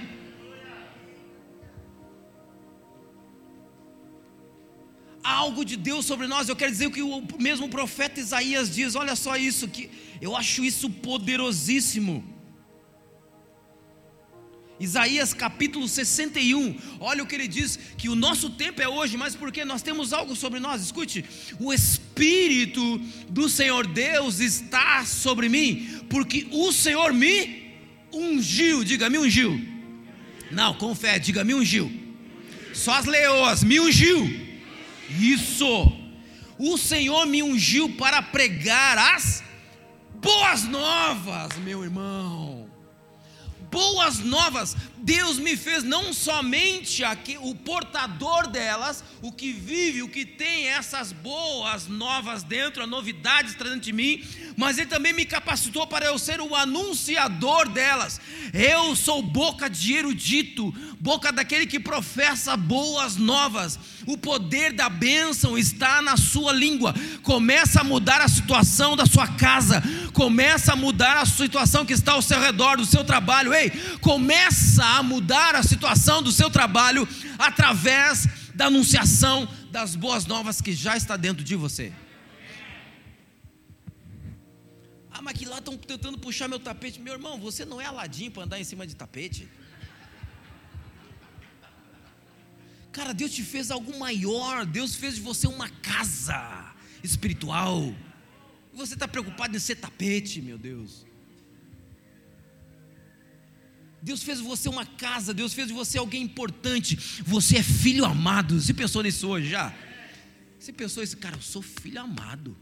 [5.25, 6.49] Algo de Deus sobre nós.
[6.49, 8.95] Eu quero dizer o que o mesmo profeta Isaías diz.
[8.95, 12.34] Olha só isso que eu acho isso poderosíssimo.
[14.85, 19.35] Isaías capítulo 61, olha o que ele diz: que o nosso tempo é hoje, mas
[19.35, 21.25] porque nós temos algo sobre nós, escute,
[21.59, 27.73] o Espírito do Senhor Deus está sobre mim, porque o Senhor me
[28.13, 29.59] ungiu, diga me ungiu,
[30.51, 31.91] não, com fé, diga me ungiu,
[32.75, 34.23] só as leoas, me ungiu,
[35.19, 35.93] isso,
[36.59, 39.43] o Senhor me ungiu para pregar as
[40.21, 42.54] boas novas, meu irmão
[43.75, 50.09] boas novas, Deus me fez não somente aqui, o portador delas, o que vive, o
[50.09, 54.25] que tem essas boas novas dentro, as novidades trazendo de mim,
[54.57, 58.19] mas Ele também me capacitou para eu ser o anunciador delas.
[58.55, 63.79] Eu sou boca de erudito, boca daquele que professa boas novas.
[64.07, 66.95] O poder da bênção está na sua língua.
[67.23, 69.83] Começa a mudar a situação da sua casa,
[70.15, 73.53] começa a mudar a situação que está ao seu redor, do seu trabalho.
[73.53, 77.07] Ei, começa a mudar a situação do seu trabalho
[77.39, 81.93] através da anunciação das boas novas que já está dentro de você.
[85.11, 87.01] Ah, mas que lá estão tentando puxar meu tapete.
[87.01, 89.49] Meu irmão, você não é aladinho para andar em cima de tapete.
[92.91, 94.65] Cara, Deus te fez algo maior.
[94.65, 96.73] Deus fez de você uma casa
[97.03, 97.95] espiritual.
[98.73, 101.05] E você está preocupado em ser tapete, meu Deus.
[104.05, 106.95] Deus fez de você uma casa, Deus fez de você alguém importante.
[107.23, 108.61] Você é filho amado.
[108.61, 109.75] Você pensou nisso hoje já?
[110.59, 112.55] Você pensou isso, cara, eu sou filho amado.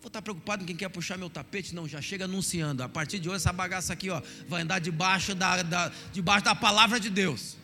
[0.00, 1.74] Vou estar preocupado em quem quer puxar meu tapete?
[1.74, 2.84] Não, já chega anunciando.
[2.84, 6.54] A partir de hoje, essa bagaça aqui ó, vai andar debaixo da, da, debaixo da
[6.54, 7.56] palavra de Deus.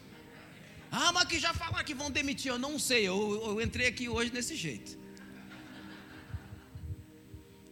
[0.91, 2.51] Ah, mas que já falaram que vão demitir.
[2.51, 4.99] Eu não sei, eu, eu entrei aqui hoje desse jeito.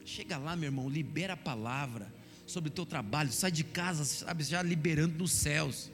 [0.04, 2.21] Chega lá, meu irmão, libera a palavra
[2.52, 5.90] sobre o teu trabalho, sai de casa, sabe, já liberando nos céus.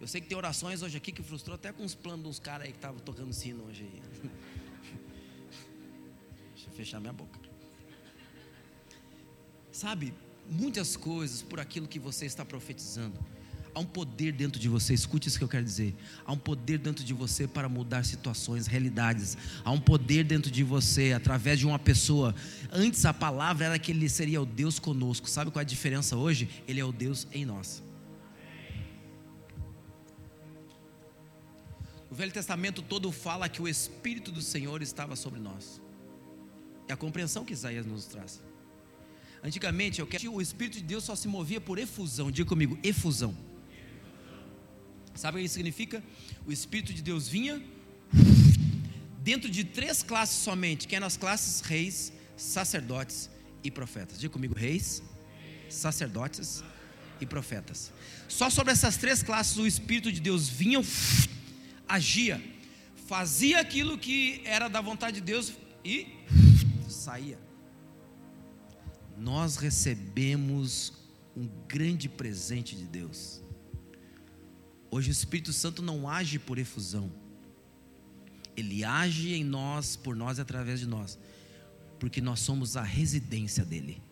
[0.00, 2.66] Eu sei que tem orações hoje aqui que frustrou até com os planos dos caras
[2.66, 4.30] aí que estavam tocando sino hoje aí.
[6.54, 7.38] Deixa eu fechar minha boca.
[9.72, 10.14] Sabe,
[10.48, 13.18] muitas coisas por aquilo que você está profetizando.
[13.78, 15.94] Há um poder dentro de você, escute isso que eu quero dizer.
[16.26, 19.38] Há um poder dentro de você para mudar situações, realidades.
[19.64, 22.34] Há um poder dentro de você através de uma pessoa.
[22.72, 25.30] Antes a palavra era que ele seria o Deus conosco.
[25.30, 26.48] Sabe qual é a diferença hoje?
[26.66, 27.80] Ele é o Deus em nós.
[32.10, 35.80] O Velho Testamento todo fala que o Espírito do Senhor estava sobre nós.
[36.88, 38.42] É a compreensão que Isaías nos traz.
[39.40, 42.28] Antigamente, eu quero o Espírito de Deus só se movia por efusão.
[42.28, 43.46] Diga comigo, efusão.
[45.18, 46.00] Sabe o que isso significa?
[46.46, 47.60] O Espírito de Deus vinha
[49.20, 53.28] dentro de três classes somente, que é nas classes reis, sacerdotes
[53.64, 54.20] e profetas.
[54.20, 55.02] Diga comigo, reis,
[55.68, 56.62] sacerdotes
[57.20, 57.92] e profetas.
[58.28, 60.80] Só sobre essas três classes o Espírito de Deus vinha,
[61.88, 62.40] agia,
[63.08, 65.52] fazia aquilo que era da vontade de Deus
[65.84, 66.06] e
[66.88, 67.40] saía.
[69.16, 70.92] Nós recebemos
[71.36, 73.47] um grande presente de Deus.
[74.90, 77.12] Hoje o Espírito Santo não age por efusão.
[78.56, 81.18] Ele age em nós, por nós e através de nós,
[81.98, 84.02] porque nós somos a residência dele.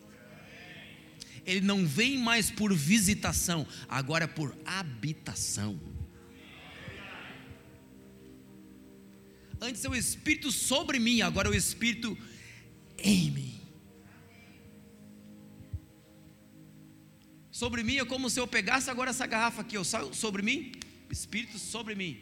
[1.45, 5.79] Ele não vem mais por visitação, agora é por habitação.
[9.59, 12.17] Antes é o Espírito sobre mim, agora é o Espírito
[12.97, 13.56] em mim.
[17.57, 20.73] Sobre mim é como se eu pegasse agora essa garrafa aqui, eu saio sobre mim,
[21.09, 22.15] Espírito sobre mim.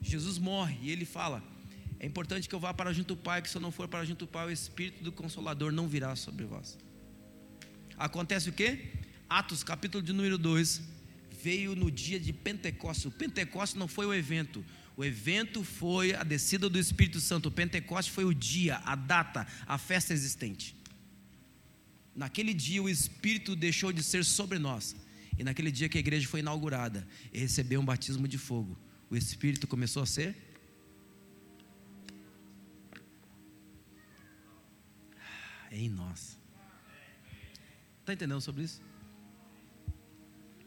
[0.00, 1.42] Jesus morre e ele fala:
[1.98, 4.04] É importante que eu vá para junto do Pai, que se eu não for para
[4.04, 6.78] junto do Pai, o Espírito do Consolador não virá sobre vós.
[7.98, 8.92] Acontece o que?
[9.28, 10.80] Atos, capítulo de número 2,
[11.42, 13.06] veio no dia de Pentecostes.
[13.06, 14.64] O Pentecostes não foi o evento,
[14.96, 17.48] o evento foi a descida do Espírito Santo.
[17.48, 20.75] O Pentecostes foi o dia, a data, a festa existente.
[22.16, 24.96] Naquele dia o Espírito deixou de ser sobre nós.
[25.38, 28.76] E naquele dia que a igreja foi inaugurada e recebeu um batismo de fogo,
[29.10, 30.34] o Espírito começou a ser
[35.70, 36.38] em nós.
[38.00, 38.80] Está entendendo sobre isso?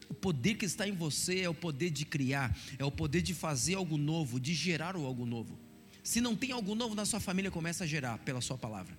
[0.08, 3.34] O poder que está em você é o poder de criar, é o poder de
[3.34, 5.58] fazer algo novo, de gerar algo novo.
[6.02, 8.96] Se não tem algo novo na sua família, começa a gerar pela sua palavra.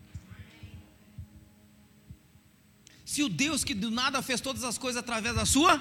[3.11, 5.77] Se o Deus que do nada fez todas as coisas através da sua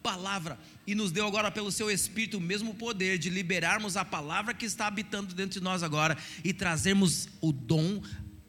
[0.00, 0.56] palavra
[0.86, 4.64] e nos deu agora pelo seu espírito o mesmo poder de liberarmos a palavra que
[4.64, 8.00] está habitando dentro de nós agora e trazermos o dom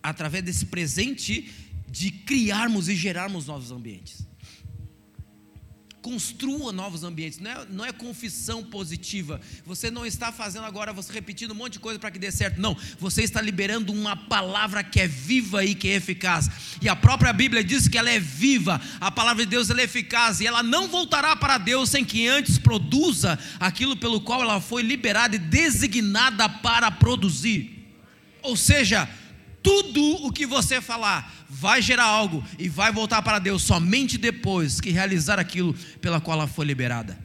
[0.04, 1.52] através desse presente
[1.88, 4.29] de criarmos e gerarmos novos ambientes.
[6.02, 9.42] Construa novos ambientes, não é, não é confissão positiva.
[9.66, 12.62] Você não está fazendo agora, você repetindo um monte de coisa para que dê certo.
[12.62, 16.50] Não, você está liberando uma palavra que é viva e que é eficaz.
[16.82, 20.40] E a própria Bíblia diz que ela é viva, a palavra de Deus é eficaz
[20.40, 24.82] e ela não voltará para Deus sem que antes produza aquilo pelo qual ela foi
[24.82, 27.88] liberada e designada para produzir.
[28.42, 29.10] Ou seja,
[29.62, 34.80] tudo o que você falar vai gerar algo e vai voltar para Deus somente depois
[34.80, 37.20] que realizar aquilo pela qual ela foi liberada.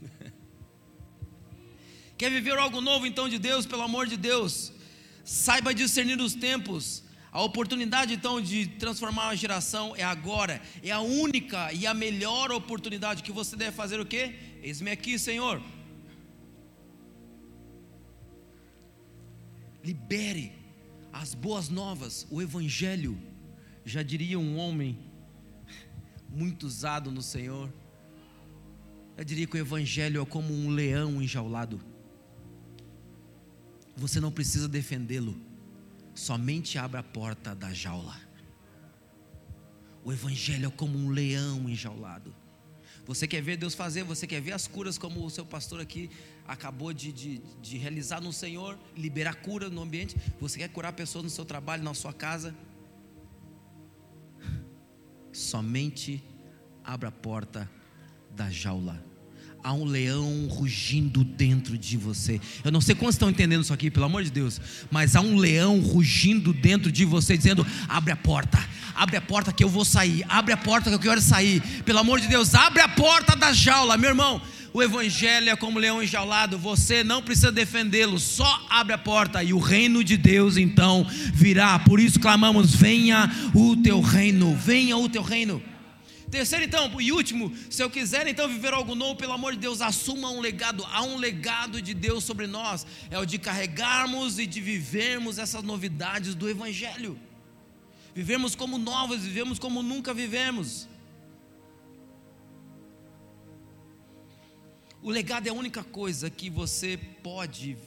[2.16, 4.72] Quer viver algo novo então de Deus, pelo amor de Deus?
[5.24, 7.04] Saiba discernir os tempos.
[7.32, 12.52] A oportunidade então de transformar uma geração é agora, é a única e a melhor
[12.52, 14.36] oportunidade que você deve fazer o quê?
[14.62, 15.60] Eis-me aqui, Senhor.
[19.84, 20.65] Libere
[21.20, 23.18] as boas novas, o Evangelho,
[23.84, 24.98] já diria um homem
[26.28, 27.72] muito usado no Senhor,
[29.16, 31.80] eu diria que o Evangelho é como um leão enjaulado.
[33.96, 35.40] Você não precisa defendê-lo,
[36.14, 38.20] somente abra a porta da jaula.
[40.04, 42.34] O Evangelho é como um leão enjaulado.
[43.06, 46.10] Você quer ver Deus fazer, você quer ver as curas como o seu pastor aqui
[46.46, 50.16] acabou de, de, de realizar no Senhor, liberar cura no ambiente.
[50.40, 52.54] Você quer curar pessoas no seu trabalho, na sua casa?
[55.32, 56.22] Somente
[56.84, 57.70] abra a porta
[58.34, 59.04] da jaula.
[59.62, 62.40] Há um leão rugindo dentro de você.
[62.62, 64.60] Eu não sei quantos estão entendendo isso aqui, pelo amor de Deus.
[64.90, 68.58] Mas há um leão rugindo dentro de você, dizendo: abre a porta,
[68.94, 71.60] abre a porta que eu vou sair, abre a porta que eu quero sair.
[71.82, 74.40] Pelo amor de Deus, abre a porta da jaula, meu irmão.
[74.76, 79.54] O evangelho é como leão enjaulado, você não precisa defendê-lo, só abre a porta e
[79.54, 81.78] o reino de Deus então virá.
[81.78, 85.62] Por isso clamamos: venha o teu reino, venha o teu reino.
[86.30, 89.80] Terceiro, então, e último, se eu quiser então viver algo novo, pelo amor de Deus,
[89.80, 90.84] assuma um legado.
[90.92, 95.62] Há um legado de Deus sobre nós, é o de carregarmos e de vivermos essas
[95.62, 97.18] novidades do Evangelho.
[98.14, 100.86] Vivemos como novos, vivemos como nunca vivemos.
[105.06, 107.78] O legado é a única coisa que você pode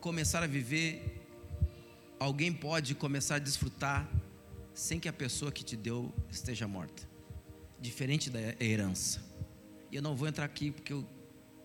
[0.00, 1.24] começar a viver,
[2.18, 4.10] alguém pode começar a desfrutar
[4.74, 7.08] sem que a pessoa que te deu esteja morta.
[7.80, 9.22] Diferente da herança.
[9.88, 11.06] E eu não vou entrar aqui porque eu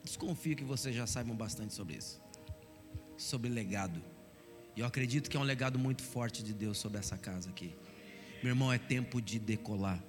[0.03, 2.21] desconfio que vocês já saibam bastante sobre isso.
[3.17, 3.99] Sobre legado.
[4.75, 7.73] E eu acredito que é um legado muito forte de Deus sobre essa casa aqui.
[8.43, 9.99] Meu irmão, é tempo de decolar.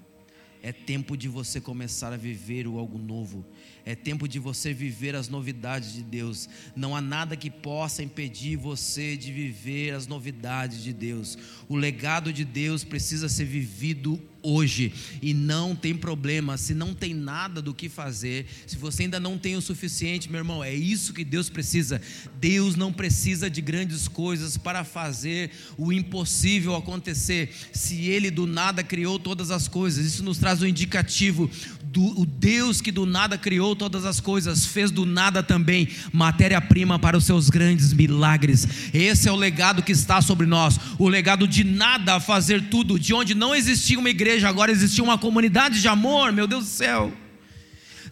[0.62, 3.44] É tempo de você começar a viver o algo novo.
[3.84, 6.48] É tempo de você viver as novidades de Deus.
[6.74, 11.38] Não há nada que possa impedir você de viver as novidades de Deus.
[11.68, 17.14] O legado de Deus precisa ser vivido hoje e não tem problema se não tem
[17.14, 21.12] nada do que fazer, se você ainda não tem o suficiente, meu irmão, é isso
[21.12, 22.00] que Deus precisa.
[22.40, 27.50] Deus não precisa de grandes coisas para fazer o impossível acontecer.
[27.72, 31.50] Se ele do nada criou todas as coisas, isso nos traz um indicativo
[31.92, 36.98] do o Deus que do nada criou todas as coisas, fez do nada também matéria-prima
[36.98, 38.66] para os seus grandes milagres.
[38.92, 43.14] Esse é o legado que está sobre nós, o legado de nada fazer tudo, de
[43.14, 47.12] onde não existia uma igreja, agora existia uma comunidade de amor, meu Deus do céu.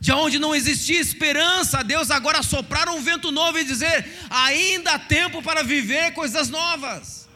[0.01, 4.99] De onde não existia esperança, Deus agora soprar um vento novo e dizer: ainda há
[4.99, 7.27] tempo para viver coisas novas.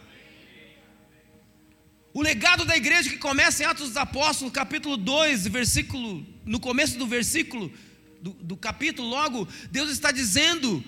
[2.13, 6.99] O legado da igreja que começa em Atos dos Apóstolos, capítulo 2, versículo, no começo
[6.99, 7.73] do versículo
[8.21, 10.83] do, do capítulo, logo, Deus está dizendo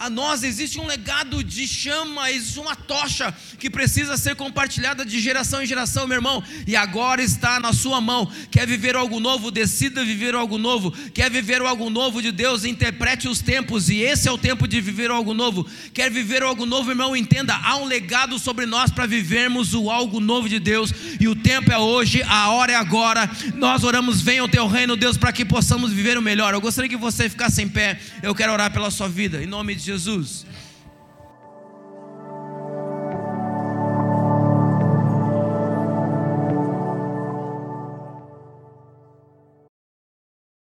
[0.00, 5.20] a nós existe um legado de chama, existe uma tocha que precisa ser compartilhada de
[5.20, 8.26] geração em geração, meu irmão, e agora está na sua mão.
[8.50, 9.50] Quer viver algo novo?
[9.50, 10.90] Decida viver algo novo.
[11.12, 12.64] Quer viver algo novo de Deus?
[12.64, 15.68] Interprete os tempos, e esse é o tempo de viver algo novo.
[15.92, 17.14] Quer viver algo novo, irmão?
[17.14, 21.36] Entenda, há um legado sobre nós para vivermos o algo novo de Deus, e o
[21.36, 23.30] tempo é hoje, a hora é agora.
[23.54, 26.54] Nós oramos, venha o teu reino, Deus, para que possamos viver o melhor.
[26.54, 29.74] Eu gostaria que você ficasse em pé, eu quero orar pela sua vida, em nome
[29.74, 30.44] de Jesus.